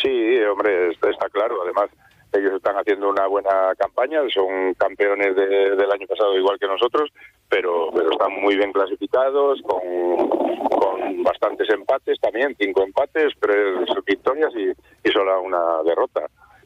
Sí, 0.00 0.40
hombre, 0.44 0.90
está, 0.90 1.28
claro. 1.30 1.62
Además, 1.64 1.90
ellos 2.32 2.54
están 2.54 2.76
haciendo 2.76 3.10
una 3.10 3.26
buena 3.26 3.74
campaña, 3.76 4.20
son 4.32 4.74
campeones 4.74 5.34
del 5.36 5.90
año 5.90 6.06
pasado 6.06 6.38
igual 6.38 6.58
que 6.58 6.66
nosotros, 6.66 7.10
pero, 7.52 7.90
pero 7.92 8.10
están 8.10 8.32
muy 8.40 8.56
bien 8.56 8.72
clasificados, 8.72 9.60
con, 9.60 10.28
con 10.70 11.22
bastantes 11.22 11.68
empates 11.68 12.18
también, 12.18 12.56
cinco 12.58 12.82
empates, 12.82 13.34
tres 13.38 13.76
victorias 14.06 14.50
y, 14.56 14.70
y 15.06 15.12
solo 15.12 15.42
una 15.42 15.82
derrota. 15.84 16.22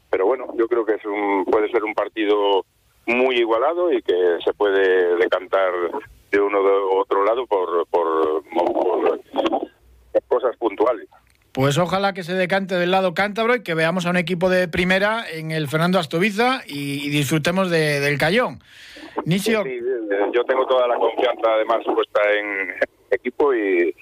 Pero 0.09 0.27
bueno, 0.27 0.47
yo 0.57 0.69
creo 0.69 0.87
que 0.87 0.95
es 0.95 1.05
un, 1.05 1.45
puede 1.45 1.69
ser 1.73 1.83
un 1.83 1.93
partido 1.93 2.65
muy 3.07 3.35
igualado 3.35 3.93
y 3.93 4.01
que 4.01 4.39
se 4.45 4.55
puede 4.55 5.17
decantar 5.17 5.73
de 6.31 6.41
uno 6.41 6.63
de 6.63 6.73
otro 6.93 7.25
lado 7.25 7.49
por, 7.49 7.85
por, 7.89 8.45
por 8.45 9.21
cosas 10.29 10.57
puntuales. 10.57 11.09
Pues 11.51 11.79
ojalá 11.79 12.13
que 12.13 12.23
se 12.23 12.35
decante 12.35 12.77
del 12.77 12.93
lado 12.93 13.13
cántabro 13.13 13.57
y 13.57 13.63
que 13.65 13.75
veamos 13.75 14.07
a 14.07 14.11
un 14.11 14.19
equipo 14.19 14.51
de 14.51 14.69
primera 14.69 15.25
en 15.29 15.51
el 15.51 15.67
Fernando 15.67 15.99
Astoviza 15.99 16.63
y, 16.67 17.09
disfrutemos 17.09 17.71
del 17.71 18.19
Cayón. 18.19 18.61
Nicio. 19.25 19.65
Sí, 19.65 19.81
yo 20.37 20.45
tengo 20.45 20.67
toda 20.67 20.87
la 20.87 20.97
confianza 20.97 21.51
además 21.55 21.79
puesta 21.85 22.21
en 22.33 22.75
equipo 23.11 23.55
y, 23.55 23.95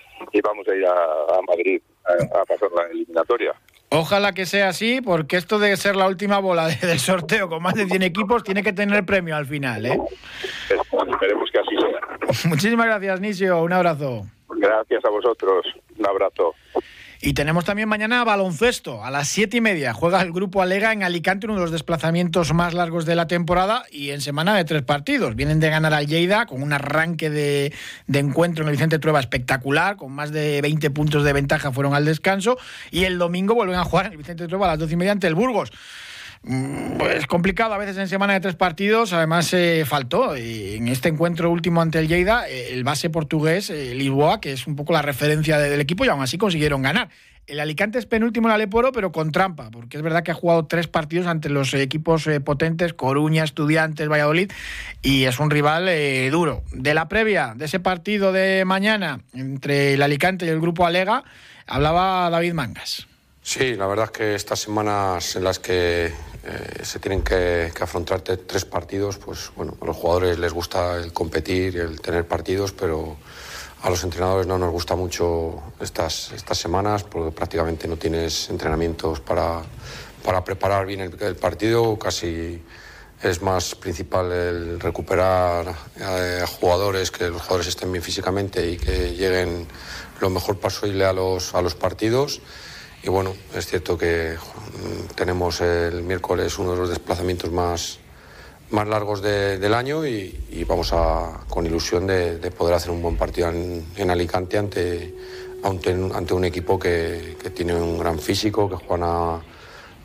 vamos 0.43 0.67
a 0.67 0.75
ir 0.75 0.85
a, 0.85 1.41
Madrid 1.47 1.81
a, 2.05 2.45
pasar 2.45 2.71
la 2.75 2.91
eliminatoria. 2.91 3.55
Ojalá 3.91 4.33
que 4.33 4.45
sea 4.45 4.69
así, 4.69 5.01
porque 5.01 5.37
esto 5.37 5.61
de 5.61 5.77
ser 5.77 5.95
la 5.95 6.09
última 6.09 6.41
bola 6.41 6.67
del 6.67 6.99
sorteo 6.99 7.49
con 7.49 7.63
más 7.63 7.75
de 7.75 7.87
100 7.87 8.03
equipos 8.03 8.43
tiene 8.43 8.65
que 8.65 8.73
tener 8.73 9.07
premio 9.07 9.37
al 9.37 9.47
final, 9.47 9.87
¿eh? 9.87 9.99
Esperemos 10.69 11.51
que 11.53 11.59
así 11.61 11.77
sea. 11.77 12.49
Muchísimas 12.51 12.87
gracias, 12.87 13.21
Nisio. 13.21 13.63
Un 13.63 13.73
abrazo. 13.73 14.23
Gracias 14.49 15.05
a 15.05 15.11
vosotros. 15.11 15.67
Un 15.97 16.07
abrazo. 16.07 16.55
Y 17.27 17.33
tenemos 17.33 17.65
también 17.65 17.89
mañana 17.89 18.23
baloncesto 18.23 19.03
a 19.03 19.11
las 19.11 19.29
siete 19.29 19.57
y 19.57 19.61
media. 19.63 19.95
Juega 19.95 20.21
el 20.21 20.31
grupo 20.31 20.61
Alega 20.61 20.93
en 20.93 21.03
Alicante, 21.03 21.47
uno 21.47 21.55
de 21.55 21.63
los 21.63 21.71
desplazamientos 21.71 22.53
más 22.53 22.75
largos 22.75 23.07
de 23.07 23.15
la 23.15 23.27
temporada 23.27 23.85
y 23.91 24.11
en 24.11 24.21
semana 24.21 24.55
de 24.55 24.67
tres 24.67 24.83
partidos. 24.83 25.35
Vienen 25.35 25.59
de 25.59 25.71
ganar 25.71 25.95
al 25.95 26.07
Lleida 26.07 26.45
con 26.45 26.63
un 26.63 26.75
arranque 26.75 27.31
de, 27.31 27.73
encuentro 28.13 28.63
en 28.63 28.69
el 28.69 28.73
Vicente 28.73 28.99
Trueba 28.99 29.21
espectacular, 29.21 29.97
con 29.97 30.13
más 30.13 30.33
de 30.33 30.61
20 30.61 30.91
puntos 30.91 31.25
de 31.25 31.33
ventaja 31.33 31.73
fueron 31.73 31.95
al 31.95 32.05
descanso. 32.05 32.59
Y 32.91 33.05
el 33.05 33.17
domingo 33.17 33.55
vuelven 33.55 33.77
a 33.77 33.85
jugar 33.85 34.05
en 34.05 34.13
el 34.13 34.19
Vicente 34.19 34.47
Trueba 34.47 34.67
a 34.67 34.71
las 34.73 34.81
doce 34.81 34.93
y 34.93 34.97
media 34.97 35.13
ante 35.13 35.27
el 35.27 35.35
Burgos. 35.35 35.73
Mm, 36.45 36.99
pues 36.99 37.27
complicado 37.27 37.73
a 37.73 37.79
veces 37.79 37.97
en 37.97 38.09
semana 38.09 38.35
de 38.35 38.41
tres 38.41 38.55
partidos. 38.55 39.13
Además, 39.13 39.53
eh, 39.55 39.85
faltó 39.87 40.37
en 40.37 40.89
este 40.89 41.09
encuentro 41.09 41.51
último 41.51 41.81
ante 41.81 41.99
el 41.99 42.09
Lleida 42.09 42.47
el 42.47 42.85
base 42.85 43.09
portugués, 43.11 43.71
el 43.71 43.99
Lisboa, 43.99 44.41
que 44.41 44.53
es 44.53 44.67
un 44.67 44.77
poco 44.77 44.93
la 44.93 45.03
referencia 45.03 45.59
del 45.59 45.81
equipo, 45.81 46.05
y 46.05 46.09
aún 46.09 46.23
así 46.23 46.37
consiguieron 46.37 46.83
ganar. 46.83 47.09
El 47.47 47.61
Alicante 47.61 47.99
es 47.99 48.07
penúltimo 48.07 48.49
en 48.49 48.55
Aleporo, 48.55 48.91
pero 48.91 49.13
con 49.13 49.31
trampa, 49.31 49.71
porque 49.71 49.99
es 49.99 50.03
verdad 50.03 50.23
que 50.23 50.31
ha 50.31 50.35
jugado 50.35 50.65
tres 50.65 50.89
partidos 50.89 51.27
ante 51.27 51.51
los 51.51 51.75
equipos 51.75 52.27
eh, 52.27 52.41
potentes, 52.41 52.95
Coruña, 52.95 53.45
Estudiantes, 53.45 54.09
Valladolid, 54.09 54.51
y 55.03 55.25
es 55.25 55.39
un 55.39 55.51
rival 55.51 55.89
eh, 55.89 56.31
duro. 56.31 56.63
De 56.73 56.95
la 56.95 57.07
previa 57.09 57.53
de 57.55 57.67
ese 57.67 57.81
partido 57.81 58.33
de 58.33 58.65
mañana 58.65 59.21
entre 59.35 59.93
el 59.93 60.03
Alicante 60.03 60.47
y 60.47 60.49
el 60.49 60.61
grupo 60.61 60.87
Alega, 60.87 61.23
hablaba 61.67 62.31
David 62.31 62.55
Mangas. 62.55 63.07
Sí, 63.47 63.75
la 63.75 63.87
verdad 63.87 64.07
es 64.07 64.11
que 64.11 64.35
estas 64.35 64.59
semanas 64.59 65.37
en 65.37 65.45
las 65.45 65.59
que 65.59 66.07
eh, 66.07 66.13
se 66.83 66.99
tienen 66.99 67.21
que, 67.21 67.71
afrontar 67.79 68.23
tres 68.23 68.65
partidos, 68.65 69.19
pues 69.19 69.53
bueno, 69.55 69.77
a 69.83 69.85
los 69.85 69.95
jugadores 69.99 70.39
les 70.39 70.51
gusta 70.51 70.97
el 70.97 71.13
competir 71.13 71.77
el 71.77 72.01
tener 72.01 72.27
partidos, 72.27 72.73
pero 72.73 73.19
a 73.83 73.91
los 73.91 74.03
entrenadores 74.03 74.47
no 74.47 74.57
nos 74.57 74.73
gusta 74.73 74.97
mucho 74.97 75.63
estas, 75.79 76.33
estas 76.33 76.57
semanas 76.57 77.05
porque 77.05 77.33
prácticamente 77.33 77.87
no 77.87 77.99
tienes 77.99 78.49
entrenamientos 78.49 79.21
para, 79.21 79.61
para 80.25 80.43
preparar 80.43 80.87
bien 80.87 81.01
el, 81.01 81.37
partido, 81.37 81.99
casi 81.99 82.63
es 83.23 83.43
más 83.43 83.75
principal 83.75 84.33
el 84.33 84.81
recuperar 84.81 85.69
eh, 86.01 86.41
a, 86.43 86.47
jugadores, 86.47 87.11
que 87.11 87.29
los 87.29 87.43
jugadores 87.43 87.67
estén 87.67 87.93
bien 87.93 88.03
físicamente 88.03 88.67
y 88.67 88.79
que 88.79 89.15
lleguen 89.15 89.69
lo 90.19 90.31
mejor 90.31 90.59
posible 90.59 91.05
a 91.05 91.13
los, 91.13 91.55
a 91.55 91.61
los 91.61 91.75
partidos. 91.75 92.41
Y 93.05 93.11
bueno, 93.11 93.35
es 93.55 93.67
cierto 93.67 93.99
que 93.99 94.35
mm, 94.35 95.15
tenemos 95.15 95.61
el 95.61 96.03
miércoles 96.03 96.59
uno 96.59 96.71
de 96.73 96.79
los 96.79 96.89
desplazamientos 96.89 97.53
más, 97.53 97.99
más 98.71 98.89
largos 98.89 99.21
del 99.21 99.75
año 99.75 100.07
y, 100.07 100.65
vamos 100.67 100.91
a, 100.95 101.45
con 101.51 101.67
ilusión 101.67 102.07
de, 102.07 102.51
poder 102.51 102.75
hacer 102.75 102.91
un 102.91 103.03
buen 103.03 103.19
partido 103.19 103.51
en, 103.51 104.11
Alicante 104.11 104.57
ante, 104.57 105.15
ante, 105.63 106.33
un 106.33 106.45
equipo 106.47 106.79
que, 106.79 107.37
tiene 107.55 107.75
un 107.75 107.99
gran 107.99 108.19
físico, 108.19 108.71
que 108.71 108.77
juega 108.77 109.43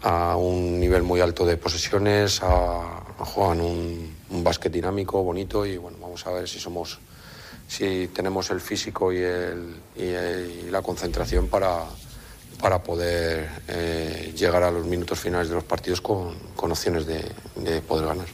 a, 0.02 0.36
un 0.36 0.78
nivel 0.78 1.04
muy 1.04 1.22
alto 1.22 1.46
de 1.46 1.56
posesiones, 1.56 2.42
a, 2.44 3.02
juegan 3.20 3.62
un, 3.62 4.14
un 4.30 4.44
básquet 4.44 4.74
dinámico, 4.74 5.24
bonito 5.24 5.66
y 5.66 5.78
bueno, 5.78 5.98
vamos 6.02 6.28
a 6.28 6.32
ver 6.32 6.50
si 6.50 6.60
somos 6.60 7.00
si 7.66 8.10
tenemos 8.14 8.50
el 8.50 8.60
físico 8.60 9.14
y, 9.14 9.20
el, 9.20 9.76
y 9.96 10.70
la 10.72 10.82
concentración 10.82 11.48
para 11.48 11.86
para 12.62 12.84
poder 12.84 13.50
eh, 13.68 14.34
llegar 14.36 14.64
a 14.64 14.72
los 14.72 14.86
minutos 14.86 15.20
finales 15.20 15.50
de 15.50 15.56
los 15.56 15.64
partidos 15.64 16.02
con, 16.02 16.36
opciones 16.56 17.06
de, 17.06 17.24
poder 17.82 18.08
ganar. 18.08 18.26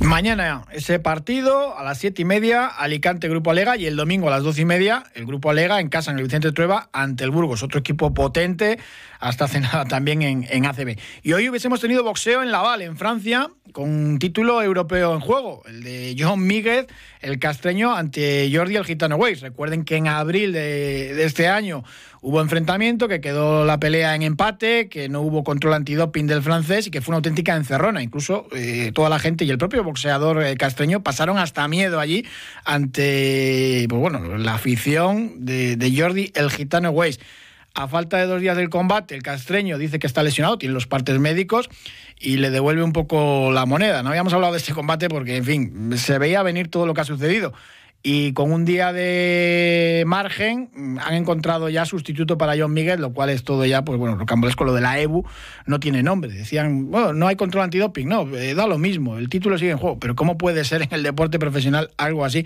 Mañana 0.00 0.64
ese 0.72 0.98
partido 0.98 1.78
a 1.78 1.84
las 1.84 1.98
siete 1.98 2.22
y 2.22 2.24
media, 2.24 2.66
Alicante 2.66 3.28
Grupo 3.28 3.50
Alega, 3.50 3.76
y 3.76 3.86
el 3.86 3.94
domingo 3.94 4.28
a 4.28 4.30
las 4.30 4.42
doce 4.42 4.62
y 4.62 4.64
media, 4.64 5.04
el 5.14 5.26
Grupo 5.26 5.50
Alega 5.50 5.80
en 5.80 5.88
casa 5.88 6.10
en 6.10 6.18
el 6.18 6.24
Vicente 6.24 6.50
Trueba 6.50 6.88
ante 6.92 7.22
el 7.22 7.30
Burgos, 7.30 7.62
otro 7.62 7.78
equipo 7.78 8.12
potente, 8.12 8.78
hasta 9.20 9.44
hace 9.44 9.60
nada 9.60 9.84
también 9.84 10.22
en, 10.22 10.66
ACB. 10.66 10.98
Y 11.22 11.32
hoy 11.32 11.48
hubiésemos 11.48 11.80
tenido 11.80 12.02
boxeo 12.02 12.42
en 12.42 12.50
Laval, 12.50 12.82
en 12.82 12.96
Francia, 12.96 13.48
con 13.72 13.88
un 13.88 14.18
título 14.18 14.60
europeo 14.60 15.14
en 15.14 15.20
juego, 15.20 15.62
el 15.66 15.84
de 15.84 16.16
John 16.18 16.44
Míguez, 16.44 16.86
el 17.20 17.38
castreño, 17.38 17.94
ante 17.94 18.50
Jordi 18.52 18.76
el 18.76 18.84
Gitano 18.84 19.16
Weiss. 19.16 19.40
Recuerden 19.40 19.84
que 19.84 19.96
en 19.96 20.08
abril 20.08 20.52
de, 20.52 21.24
este 21.24 21.48
año 21.48 21.84
hubo 22.22 22.40
enfrentamiento, 22.40 23.08
que 23.08 23.20
quedó 23.20 23.64
la 23.64 23.80
pelea 23.80 24.14
en 24.14 24.22
empate, 24.22 24.88
que 24.88 25.08
no 25.08 25.20
hubo 25.20 25.42
control 25.42 25.74
antidoping 25.74 26.28
del 26.28 26.40
francés 26.40 26.86
y 26.86 26.90
que 26.90 27.00
fue 27.00 27.12
una 27.12 27.16
auténtica 27.16 27.56
encerrona. 27.56 28.00
Incluso 28.00 28.46
eh, 28.52 28.92
toda 28.94 29.10
la 29.10 29.18
gente 29.18 29.44
y 29.44 29.50
el 29.50 29.58
propio 29.58 29.82
boxeador 29.82 30.42
eh, 30.42 30.56
castreño 30.56 31.02
pasaron 31.02 31.36
hasta 31.36 31.66
miedo 31.66 31.98
allí 31.98 32.24
ante 32.64 33.86
pues 33.88 34.00
bueno, 34.00 34.38
la 34.38 34.54
afición 34.54 35.44
de, 35.44 35.94
Jordi 35.94 36.32
el 36.34 36.50
Gitano 36.50 36.90
Weiss. 36.90 37.20
A 37.74 37.88
falta 37.88 38.18
de 38.18 38.26
dos 38.26 38.40
días 38.40 38.56
del 38.56 38.68
combate, 38.68 39.14
el 39.14 39.22
castreño 39.22 39.78
dice 39.78 39.98
que 39.98 40.06
está 40.06 40.22
lesionado, 40.22 40.58
tiene 40.58 40.74
los 40.74 40.86
partes 40.86 41.18
médicos 41.18 41.70
y 42.20 42.36
le 42.36 42.50
devuelve 42.50 42.82
un 42.82 42.92
poco 42.92 43.50
la 43.50 43.64
moneda. 43.64 44.02
No 44.02 44.10
habíamos 44.10 44.34
hablado 44.34 44.52
de 44.52 44.58
este 44.58 44.74
combate 44.74 45.08
porque, 45.08 45.36
en 45.36 45.44
fin, 45.44 45.92
se 45.96 46.18
veía 46.18 46.42
venir 46.42 46.68
todo 46.68 46.86
lo 46.86 46.92
que 46.92 47.00
ha 47.00 47.04
sucedido. 47.04 47.54
Y 48.04 48.32
con 48.32 48.50
un 48.50 48.64
día 48.64 48.92
de 48.92 50.02
margen 50.06 50.98
han 51.00 51.14
encontrado 51.14 51.68
ya 51.68 51.84
sustituto 51.84 52.36
para 52.36 52.54
John 52.58 52.72
Miguel, 52.72 53.00
lo 53.00 53.12
cual 53.12 53.30
es 53.30 53.44
todo 53.44 53.64
ya, 53.64 53.84
pues 53.84 53.96
bueno, 53.96 54.18
con 54.56 54.66
lo 54.66 54.74
de 54.74 54.80
la 54.80 54.98
EBU 54.98 55.24
no 55.66 55.78
tiene 55.78 56.02
nombre. 56.02 56.32
Decían, 56.32 56.90
bueno, 56.90 57.12
no 57.12 57.28
hay 57.28 57.36
control 57.36 57.62
antidoping, 57.64 58.08
no, 58.08 58.28
eh, 58.36 58.54
da 58.54 58.66
lo 58.66 58.76
mismo, 58.78 59.18
el 59.18 59.28
título 59.28 59.56
sigue 59.56 59.70
en 59.70 59.78
juego. 59.78 60.00
Pero 60.00 60.16
¿cómo 60.16 60.36
puede 60.36 60.64
ser 60.64 60.82
en 60.82 60.88
el 60.90 61.04
deporte 61.04 61.38
profesional 61.38 61.90
algo 61.96 62.24
así? 62.24 62.44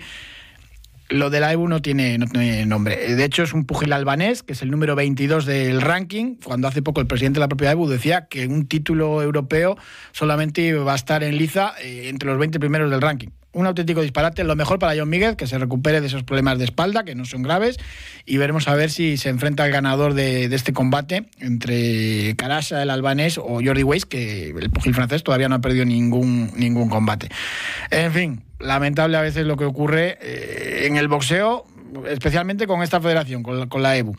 Lo 1.09 1.29
de 1.31 1.39
la 1.39 1.53
EBU 1.53 1.69
no 1.69 1.81
tiene, 1.81 2.17
nombre. 2.67 3.15
De 3.15 3.23
hecho, 3.23 3.41
es 3.41 3.53
un 3.53 3.65
pugil 3.65 3.93
albanés, 3.93 4.43
que 4.43 4.53
es 4.53 4.61
el 4.61 4.69
número 4.69 4.93
22 4.93 5.45
del 5.45 5.81
ranking. 5.81 6.35
Cuando 6.35 6.67
hace 6.67 6.81
poco 6.81 6.99
el 6.99 7.07
presidente 7.07 7.37
de 7.37 7.45
la 7.45 7.47
propia 7.47 7.71
EBU 7.71 7.87
decía 7.87 8.27
que 8.27 8.45
un 8.45 8.67
título 8.67 9.23
europeo 9.23 9.77
solamente 10.11 10.73
va 10.73 10.91
a 10.91 10.97
estar 10.97 11.23
en 11.23 11.37
liza 11.37 11.73
eh, 11.81 12.09
entre 12.09 12.29
los 12.29 12.37
20 12.37 12.59
primeros 12.59 12.91
del 12.91 13.01
ranking. 13.01 13.29
Un 13.53 13.65
auténtico 13.65 14.01
disparate. 14.01 14.43
Lo 14.43 14.55
mejor 14.55 14.77
para 14.77 14.97
John 14.97 15.09
Miguel, 15.09 15.35
que 15.35 15.47
se 15.47 15.57
recupere 15.57 16.01
de 16.01 16.07
esos 16.07 16.23
problemas 16.23 16.59
de 16.59 16.65
espalda, 16.65 17.03
que 17.03 17.15
no 17.15 17.25
son 17.25 17.41
graves. 17.41 17.77
Y 18.25 18.37
veremos 18.37 18.67
a 18.67 18.75
ver 18.75 18.91
si 18.91 19.17
se 19.17 19.29
enfrenta 19.29 19.63
al 19.63 19.71
ganador 19.71 20.13
de, 20.13 20.45
este 20.45 20.73
combate 20.73 21.27
entre 21.39 22.35
Karasa, 22.35 22.83
el 22.83 22.89
albanés, 22.89 23.37
o 23.37 23.59
Jordi 23.63 23.83
Weiss, 23.83 24.05
que 24.05 24.49
el 24.49 24.69
pugil 24.69 24.93
francés 24.93 25.23
todavía 25.23 25.49
no 25.49 25.55
ha 25.55 25.61
perdido 25.61 25.85
ningún, 25.85 26.51
ningún 26.55 26.89
combate. 26.89 27.29
En 27.89 28.11
fin, 28.11 28.43
lamentable 28.59 29.17
a 29.17 29.21
veces 29.21 29.45
lo 29.45 29.57
que 29.57 29.65
ocurre 29.65 30.17
eh, 30.21 30.85
en 30.85 30.97
el 30.97 31.07
boxeo, 31.07 31.65
especialmente 32.07 32.67
con 32.67 32.81
esta 32.83 33.01
federación, 33.01 33.43
con 33.43 33.81
la, 33.81 33.97
EBU. 33.97 34.15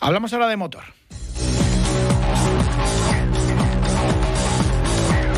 Hablamos 0.00 0.32
ahora 0.32 0.48
de 0.48 0.56
motor. 0.56 0.84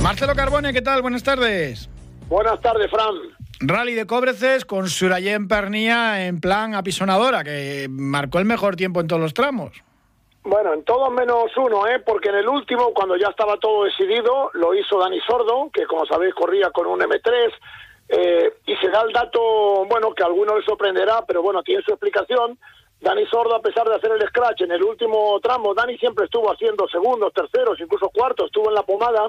Marcelo 0.03 0.35
Carbone, 0.35 0.73
¿qué 0.73 0.83
tal? 0.83 1.03
Buenas 1.03 1.23
tardes. 1.23 1.89
Buenas 2.29 2.61
tardes, 2.61 2.91
Fran. 2.91 3.15
Rally 3.61 3.95
de 3.95 4.07
Cobreces 4.07 4.67
con 4.67 4.89
Surayen 4.89 5.49
Pernía 5.49 6.27
en 6.27 6.41
plan 6.41 6.75
apisonadora, 6.75 7.43
que 7.43 7.87
marcó 7.91 8.39
el 8.39 8.45
mejor 8.45 8.77
tiempo 8.77 9.01
en 9.01 9.09
todos 9.09 9.23
los 9.23 9.33
tramos. 9.33 9.83
Bueno, 10.45 10.75
en 10.75 10.85
todos 10.85 11.11
menos 11.11 11.51
uno, 11.57 11.87
¿eh? 11.87 12.01
porque 12.05 12.29
en 12.29 12.37
el 12.37 12.49
último, 12.49 12.93
cuando 12.93 13.17
ya 13.17 13.29
estaba 13.29 13.57
todo 13.57 13.85
decidido, 13.85 14.51
lo 14.53 14.75
hizo 14.75 14.99
Dani 14.99 15.19
Sordo, 15.21 15.71
que 15.73 15.87
como 15.87 16.05
sabéis 16.07 16.35
corría 16.35 16.71
con 16.71 16.87
un 16.87 17.01
M3, 17.01 17.53
eh, 18.11 18.53
y 18.67 18.77
se 18.77 18.89
da 18.89 19.03
el 19.03 19.13
dato, 19.13 19.87
bueno, 19.89 20.13
que 20.15 20.23
a 20.23 20.27
algunos 20.27 20.57
les 20.57 20.65
sorprenderá, 20.65 21.25
pero 21.27 21.43
bueno, 21.43 21.63
tiene 21.63 21.83
su 21.83 21.93
explicación. 21.93 22.59
Dani 23.01 23.27
Sordo, 23.27 23.57
a 23.57 23.63
pesar 23.63 23.89
de 23.89 23.97
hacer 23.97 24.11
el 24.13 24.27
scratch 24.29 24.63
en 24.63 24.73
el 24.73 24.83
último 24.83 25.41
tramo, 25.41 25.75
Dani 25.75 25.97
siempre 25.99 26.27
estuvo 26.27 26.53
haciendo 26.53 26.87
segundos, 26.89 27.33
terceros, 27.33 27.81
incluso 27.81 28.11
cuartos, 28.11 28.47
estuvo 28.47 28.69
en 28.69 28.75
la 28.75 28.83
pomada, 28.83 29.29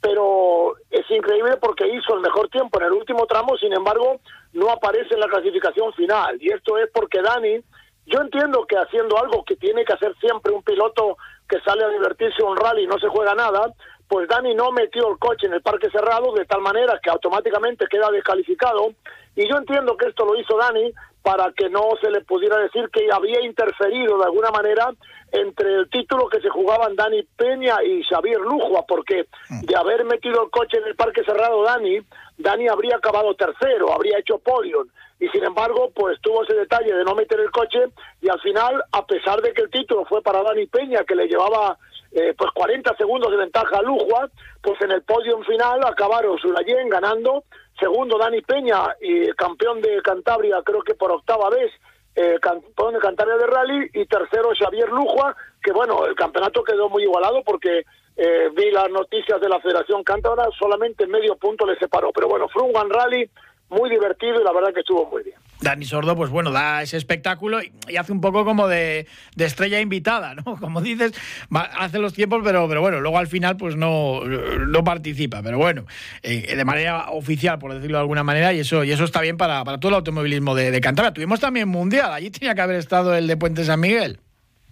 pero 0.00 0.76
es 0.90 1.10
increíble 1.10 1.56
porque 1.56 1.88
hizo 1.88 2.14
el 2.14 2.20
mejor 2.20 2.48
tiempo 2.50 2.78
en 2.78 2.86
el 2.86 2.92
último 2.92 3.26
tramo, 3.26 3.56
sin 3.56 3.72
embargo, 3.72 4.20
no 4.52 4.70
aparece 4.70 5.14
en 5.14 5.20
la 5.20 5.28
clasificación 5.28 5.92
final. 5.94 6.38
Y 6.40 6.52
esto 6.52 6.78
es 6.78 6.88
porque 6.92 7.20
Dani, 7.20 7.60
yo 8.06 8.20
entiendo 8.20 8.64
que 8.66 8.76
haciendo 8.76 9.18
algo 9.18 9.44
que 9.44 9.56
tiene 9.56 9.84
que 9.84 9.92
hacer 9.92 10.14
siempre 10.20 10.52
un 10.52 10.62
piloto 10.62 11.16
que 11.48 11.60
sale 11.60 11.84
a 11.84 11.88
divertirse 11.88 12.42
un 12.42 12.56
rally 12.56 12.84
y 12.84 12.86
no 12.86 12.98
se 12.98 13.08
juega 13.08 13.34
nada, 13.34 13.72
pues 14.06 14.28
Dani 14.28 14.54
no 14.54 14.70
metió 14.70 15.10
el 15.10 15.18
coche 15.18 15.46
en 15.46 15.54
el 15.54 15.62
parque 15.62 15.90
cerrado 15.90 16.32
de 16.32 16.44
tal 16.44 16.62
manera 16.62 16.98
que 17.02 17.10
automáticamente 17.10 17.86
queda 17.88 18.10
descalificado. 18.10 18.92
Y 19.36 19.48
yo 19.48 19.56
entiendo 19.56 19.96
que 19.96 20.06
esto 20.06 20.24
lo 20.24 20.38
hizo 20.38 20.56
Dani 20.56 20.92
para 21.28 21.52
que 21.52 21.68
no 21.68 21.90
se 22.00 22.10
le 22.10 22.22
pudiera 22.22 22.56
decir 22.56 22.88
que 22.90 23.06
había 23.12 23.44
interferido 23.44 24.16
de 24.16 24.24
alguna 24.24 24.50
manera 24.50 24.90
entre 25.30 25.74
el 25.74 25.90
título 25.90 26.26
que 26.26 26.40
se 26.40 26.48
jugaban 26.48 26.96
Dani 26.96 27.22
Peña 27.22 27.82
y 27.84 28.02
Xavier 28.02 28.40
Lujua, 28.40 28.86
porque 28.88 29.26
de 29.50 29.76
haber 29.76 30.06
metido 30.06 30.42
el 30.42 30.50
coche 30.50 30.78
en 30.78 30.86
el 30.86 30.96
parque 30.96 31.22
cerrado 31.24 31.62
Dani, 31.64 31.98
Dani 32.38 32.68
habría 32.68 32.96
acabado 32.96 33.34
tercero, 33.34 33.92
habría 33.92 34.18
hecho 34.18 34.38
podium, 34.38 34.88
y 35.20 35.28
sin 35.28 35.44
embargo, 35.44 35.92
pues 35.94 36.18
tuvo 36.22 36.44
ese 36.44 36.54
detalle 36.54 36.94
de 36.94 37.04
no 37.04 37.14
meter 37.14 37.38
el 37.40 37.50
coche, 37.50 37.80
y 38.22 38.30
al 38.30 38.40
final, 38.40 38.82
a 38.90 39.04
pesar 39.04 39.42
de 39.42 39.52
que 39.52 39.60
el 39.60 39.70
título 39.70 40.06
fue 40.06 40.22
para 40.22 40.42
Dani 40.42 40.64
Peña, 40.64 41.04
que 41.04 41.14
le 41.14 41.26
llevaba 41.26 41.76
eh, 42.12 42.32
pues 42.38 42.50
40 42.52 42.96
segundos 42.96 43.30
de 43.30 43.36
ventaja 43.36 43.76
a 43.76 43.82
Lujua, 43.82 44.30
pues 44.62 44.80
en 44.80 44.92
el 44.92 45.02
podium 45.02 45.44
final 45.44 45.84
acabaron 45.84 46.38
Sulayén 46.38 46.88
ganando, 46.88 47.44
segundo 47.78 48.18
Dani 48.18 48.42
Peña 48.42 48.96
y 49.00 49.28
campeón 49.32 49.80
de 49.80 50.00
Cantabria 50.02 50.62
creo 50.64 50.82
que 50.82 50.94
por 50.94 51.12
octava 51.12 51.50
vez, 51.50 51.72
eh, 52.14 52.38
campeón 52.40 52.94
de 52.94 53.00
Cantabria 53.00 53.36
de 53.36 53.46
Rally 53.46 53.90
y 53.94 54.06
tercero 54.06 54.50
Xavier 54.58 54.88
Lujua, 54.88 55.36
que 55.62 55.72
bueno, 55.72 56.06
el 56.06 56.14
campeonato 56.14 56.64
quedó 56.64 56.88
muy 56.88 57.04
igualado 57.04 57.42
porque 57.44 57.84
eh, 58.16 58.50
vi 58.54 58.70
las 58.70 58.90
noticias 58.90 59.40
de 59.40 59.48
la 59.48 59.60
Federación 59.60 60.02
Cántabra, 60.02 60.48
solamente 60.58 61.06
medio 61.06 61.36
punto 61.36 61.64
le 61.64 61.78
separó, 61.78 62.10
pero 62.12 62.28
bueno, 62.28 62.48
fue 62.48 62.62
un 62.62 62.76
One 62.76 62.92
Rally 62.92 63.30
muy 63.68 63.88
divertido 63.90 64.40
y 64.40 64.44
la 64.44 64.52
verdad 64.52 64.72
que 64.74 64.80
estuvo 64.80 65.06
muy 65.06 65.22
bien. 65.22 65.38
Dani 65.60 65.84
Sordo, 65.84 66.14
pues 66.16 66.30
bueno, 66.30 66.50
da 66.52 66.82
ese 66.82 66.96
espectáculo 66.96 67.60
y, 67.62 67.96
hace 67.96 68.12
un 68.12 68.20
poco 68.20 68.44
como 68.44 68.68
de, 68.68 69.06
estrella 69.36 69.80
invitada, 69.80 70.34
¿no? 70.34 70.56
Como 70.60 70.80
dices, 70.80 71.12
hace 71.52 71.98
los 71.98 72.14
tiempos, 72.14 72.40
pero, 72.44 72.68
pero 72.68 72.80
bueno, 72.80 73.00
luego 73.00 73.18
al 73.18 73.26
final 73.26 73.56
pues 73.56 73.76
no, 73.76 74.24
no 74.24 74.84
participa. 74.84 75.42
Pero 75.42 75.58
bueno, 75.58 75.84
eh, 76.22 76.54
de 76.54 76.64
manera 76.64 77.10
oficial, 77.10 77.58
por 77.58 77.74
decirlo 77.74 77.98
de 77.98 78.02
alguna 78.02 78.22
manera, 78.22 78.52
y 78.52 78.60
eso, 78.60 78.84
y 78.84 78.92
eso 78.92 79.04
está 79.04 79.20
bien 79.20 79.36
para, 79.36 79.64
para 79.64 79.78
todo 79.78 79.90
el 79.90 79.96
automovilismo 79.96 80.54
de, 80.54 80.70
de 80.70 80.80
Cantabria. 80.80 81.12
Tuvimos 81.12 81.40
también 81.40 81.68
Mundial, 81.68 82.12
allí 82.12 82.30
tenía 82.30 82.54
que 82.54 82.60
haber 82.60 82.76
estado 82.76 83.14
el 83.14 83.26
de 83.26 83.36
Puente 83.36 83.64
San 83.64 83.80
Miguel. 83.80 84.20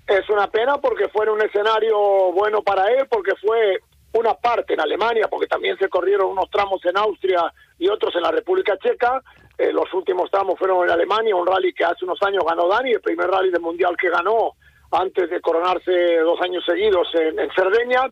Es 0.06 0.28
una 0.30 0.48
pena 0.48 0.78
porque 0.78 1.08
fue 1.08 1.28
un 1.28 1.42
escenario 1.42 1.98
bueno 2.32 2.62
para 2.62 2.86
él, 2.92 3.06
porque 3.10 3.32
fue 3.40 3.80
una 4.12 4.34
parte 4.34 4.74
en 4.74 4.80
Alemania, 4.80 5.26
porque 5.28 5.46
también 5.46 5.76
se 5.78 5.88
corrieron 5.88 6.30
unos 6.30 6.48
tramos 6.50 6.84
en 6.84 6.96
Austria 6.96 7.52
y 7.78 7.88
otros 7.88 8.14
en 8.14 8.22
la 8.22 8.30
República 8.30 8.76
Checa. 8.78 9.22
Eh, 9.58 9.72
los 9.72 9.92
últimos 9.94 10.30
tramos 10.30 10.58
fueron 10.58 10.84
en 10.84 10.90
Alemania, 10.90 11.34
un 11.34 11.46
rally 11.46 11.72
que 11.72 11.84
hace 11.84 12.04
unos 12.04 12.22
años 12.22 12.44
ganó 12.46 12.68
Dani, 12.68 12.92
el 12.92 13.00
primer 13.00 13.28
rally 13.28 13.50
del 13.50 13.62
Mundial 13.62 13.96
que 13.96 14.10
ganó 14.10 14.52
antes 14.90 15.30
de 15.30 15.40
coronarse 15.40 16.18
dos 16.18 16.40
años 16.42 16.64
seguidos 16.64 17.08
en, 17.14 17.38
en 17.38 17.50
Cerdeña. 17.52 18.02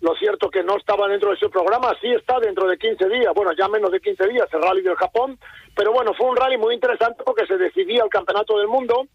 Lo 0.00 0.14
cierto 0.16 0.50
que 0.50 0.62
no 0.62 0.76
estaba 0.76 1.08
dentro 1.08 1.30
de 1.30 1.36
ese 1.36 1.48
programa, 1.48 1.94
sí 2.00 2.10
está 2.12 2.38
dentro 2.40 2.66
de 2.66 2.76
15 2.76 3.08
días, 3.08 3.32
bueno, 3.34 3.52
ya 3.52 3.68
menos 3.68 3.90
de 3.90 4.00
15 4.00 4.28
días, 4.28 4.48
el 4.52 4.62
rally 4.62 4.82
del 4.82 4.96
Japón, 4.96 5.38
pero 5.74 5.92
bueno, 5.92 6.12
fue 6.14 6.28
un 6.28 6.36
rally 6.36 6.58
muy 6.58 6.74
interesante 6.74 7.22
porque 7.24 7.46
se 7.46 7.56
decidía 7.56 8.02
el 8.02 8.10
campeonato 8.10 8.58
del 8.58 8.68
mundo 8.68 9.06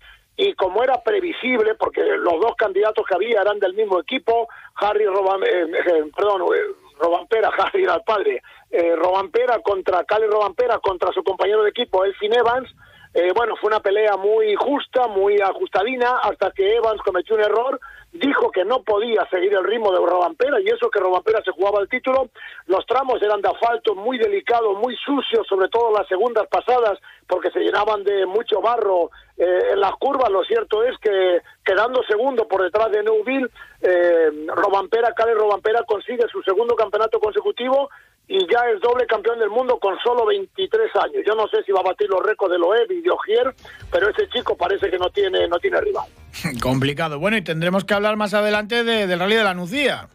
y 0.42 0.54
como 0.54 0.82
era 0.82 1.04
previsible, 1.04 1.76
porque 1.76 2.02
los 2.02 2.40
dos 2.40 2.56
candidatos 2.56 3.06
que 3.06 3.14
había 3.14 3.42
eran 3.42 3.60
del 3.60 3.74
mismo 3.74 4.00
equipo, 4.00 4.48
Harry 4.76 5.06
Roban, 5.06 5.44
eh, 5.44 5.68
eh, 5.86 6.06
perdón, 6.16 6.44
eh, 6.56 6.62
Robampera, 7.00 7.50
Harry 7.58 7.84
era 7.86 7.96
el 7.96 8.04
padre, 8.04 8.42
eh, 8.70 8.96
Robampera 8.96 9.60
contra 9.60 10.04
Cali 10.04 10.28
Robampera 10.28 10.80
contra 10.80 11.12
su 11.12 11.24
compañero 11.24 11.64
de 11.64 11.70
equipo, 11.70 12.04
Elfin 12.04 12.34
Evans, 12.34 12.70
eh, 13.14 13.32
bueno, 13.36 13.56
fue 13.56 13.70
una 13.70 13.80
pelea 13.80 14.18
muy 14.18 14.54
justa, 14.56 15.08
muy 15.08 15.42
ajustadina, 15.42 16.18
hasta 16.18 16.52
que 16.52 16.76
Evans 16.76 17.02
cometió 17.02 17.36
un 17.36 17.42
error, 17.42 17.80
dijo 18.12 18.52
que 18.52 18.66
no 18.66 18.84
podía 18.84 19.28
seguir 19.30 19.54
el 19.54 19.64
ritmo 19.64 19.92
de 19.92 19.98
Robampera, 19.98 20.60
y 20.62 20.68
eso 20.68 20.90
que 20.90 21.00
Robampera 21.00 21.42
se 21.44 21.52
jugaba 21.52 21.82
el 21.82 21.90
título, 21.90 22.30
los 22.68 22.86
tramos 22.86 23.22
eran 23.22 23.42
de 23.42 23.50
asfalto 23.50 23.96
muy 23.96 24.18
delicados, 24.18 24.78
muy 24.78 24.96
sucios, 24.98 25.46
sobre 25.48 25.70
todo 25.70 25.92
las 25.92 26.08
segundas 26.08 26.46
pasadas, 26.48 27.00
porque 27.28 27.52
se 27.52 27.60
llenaban 27.60 28.04
de 28.04 28.26
mucho 28.26 28.62
barro 28.62 29.10
eh, 29.38 29.72
en 29.74 29.80
las 29.80 29.94
curvas, 29.94 30.30
lo 30.30 30.44
cierto 30.44 30.84
es 30.84 30.98
que 31.00 31.42
quedando 31.64 32.04
segundo 32.04 32.48
por 32.48 32.62
detrás 32.62 32.92
de 32.92 33.04
Neuville, 33.04 33.50
eh, 33.82 34.32
Robampera, 34.48 35.14
Cali 35.14 35.34
Robampera 35.34 35.84
consigue 35.84 36.28
su 36.32 36.42
segundo 36.44 36.76
campeonato 36.76 37.20
consecutivo, 37.20 37.90
y 38.30 38.38
ya 38.48 38.60
es 38.74 38.80
doble 38.80 39.08
campeón 39.08 39.40
del 39.40 39.50
mundo 39.50 39.80
con 39.80 39.98
solo 40.00 40.28
23 40.28 40.96
años. 41.04 41.24
Yo 41.26 41.34
no 41.34 41.48
sé 41.48 41.64
si 41.64 41.72
va 41.72 41.80
a 41.80 41.84
batir 41.84 42.08
los 42.10 42.22
récords 42.22 42.52
de 42.52 42.60
Loeb 42.60 42.92
y 42.92 43.02
de 43.02 43.10
Ogier, 43.10 43.56
pero 43.92 44.08
ese 44.08 44.30
chico 44.30 44.56
parece 44.56 44.90
que 44.92 45.00
no 45.00 45.10
tiene, 45.10 45.48
no 45.48 45.58
tiene 45.58 45.82
rival. 45.82 46.06
Complicado. 46.62 47.18
Bueno, 47.18 47.38
y 47.38 47.42
tendremos 47.42 47.86
que 47.86 47.96
hablar 47.96 48.18
más 48.18 48.36
adelante 48.36 48.84
del 48.84 49.20
Rally 49.20 49.36
de 49.36 49.44
la 49.44 49.56
Nucía. 49.56 50.08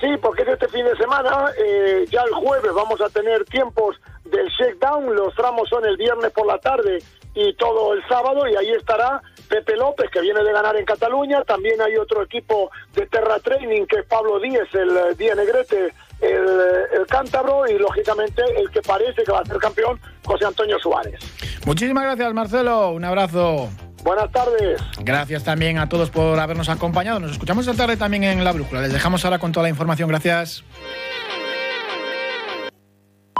Sí, 0.00 0.06
porque 0.22 0.42
es 0.42 0.48
este 0.48 0.68
fin 0.68 0.84
de 0.84 0.96
semana, 0.96 1.50
eh, 1.58 2.06
ya 2.08 2.22
el 2.22 2.32
jueves 2.32 2.72
vamos 2.72 3.00
a 3.02 3.10
tener 3.10 3.44
tiempos 3.44 3.96
del 4.24 4.48
shakedown, 4.48 5.14
los 5.14 5.34
tramos 5.34 5.68
son 5.68 5.84
el 5.84 5.96
viernes 5.96 6.30
por 6.30 6.46
la 6.46 6.56
tarde 6.58 7.00
y 7.34 7.54
todo 7.54 7.94
el 7.94 8.06
sábado, 8.08 8.46
y 8.48 8.56
ahí 8.56 8.70
estará 8.72 9.22
Pepe 9.48 9.76
López, 9.76 10.10
que 10.12 10.20
viene 10.20 10.42
de 10.42 10.52
ganar 10.52 10.76
en 10.76 10.84
Cataluña, 10.84 11.42
también 11.44 11.80
hay 11.80 11.96
otro 11.96 12.22
equipo 12.22 12.70
de 12.94 13.06
Terra 13.06 13.38
Training, 13.40 13.86
que 13.86 14.00
es 14.00 14.06
Pablo 14.06 14.38
Díez, 14.40 14.68
el 14.74 14.90
eh, 14.96 15.14
Díaz 15.16 15.36
Negrete, 15.36 15.92
el, 16.20 17.06
cántabro 17.08 17.68
y 17.68 17.78
lógicamente 17.78 18.42
el 18.56 18.70
que 18.70 18.82
parece 18.82 19.22
que 19.24 19.32
va 19.32 19.40
a 19.40 19.44
ser 19.44 19.56
campeón, 19.58 20.00
José 20.24 20.44
Antonio 20.44 20.78
Suárez. 20.78 21.18
Muchísimas 21.66 22.04
gracias 22.04 22.32
Marcelo, 22.32 22.90
un 22.90 23.04
abrazo. 23.04 23.68
Buenas 24.02 24.30
tardes. 24.32 24.80
Gracias 25.00 25.44
también 25.44 25.78
a 25.78 25.88
todos 25.88 26.10
por 26.10 26.38
habernos 26.38 26.68
acompañado. 26.68 27.20
Nos 27.20 27.32
escuchamos 27.32 27.66
esta 27.66 27.82
tarde 27.82 27.96
también 27.96 28.24
en 28.24 28.44
La 28.44 28.52
Brújula. 28.52 28.80
Les 28.80 28.92
dejamos 28.92 29.24
ahora 29.24 29.38
con 29.38 29.52
toda 29.52 29.64
la 29.64 29.70
información. 29.70 30.08
Gracias. 30.08 30.64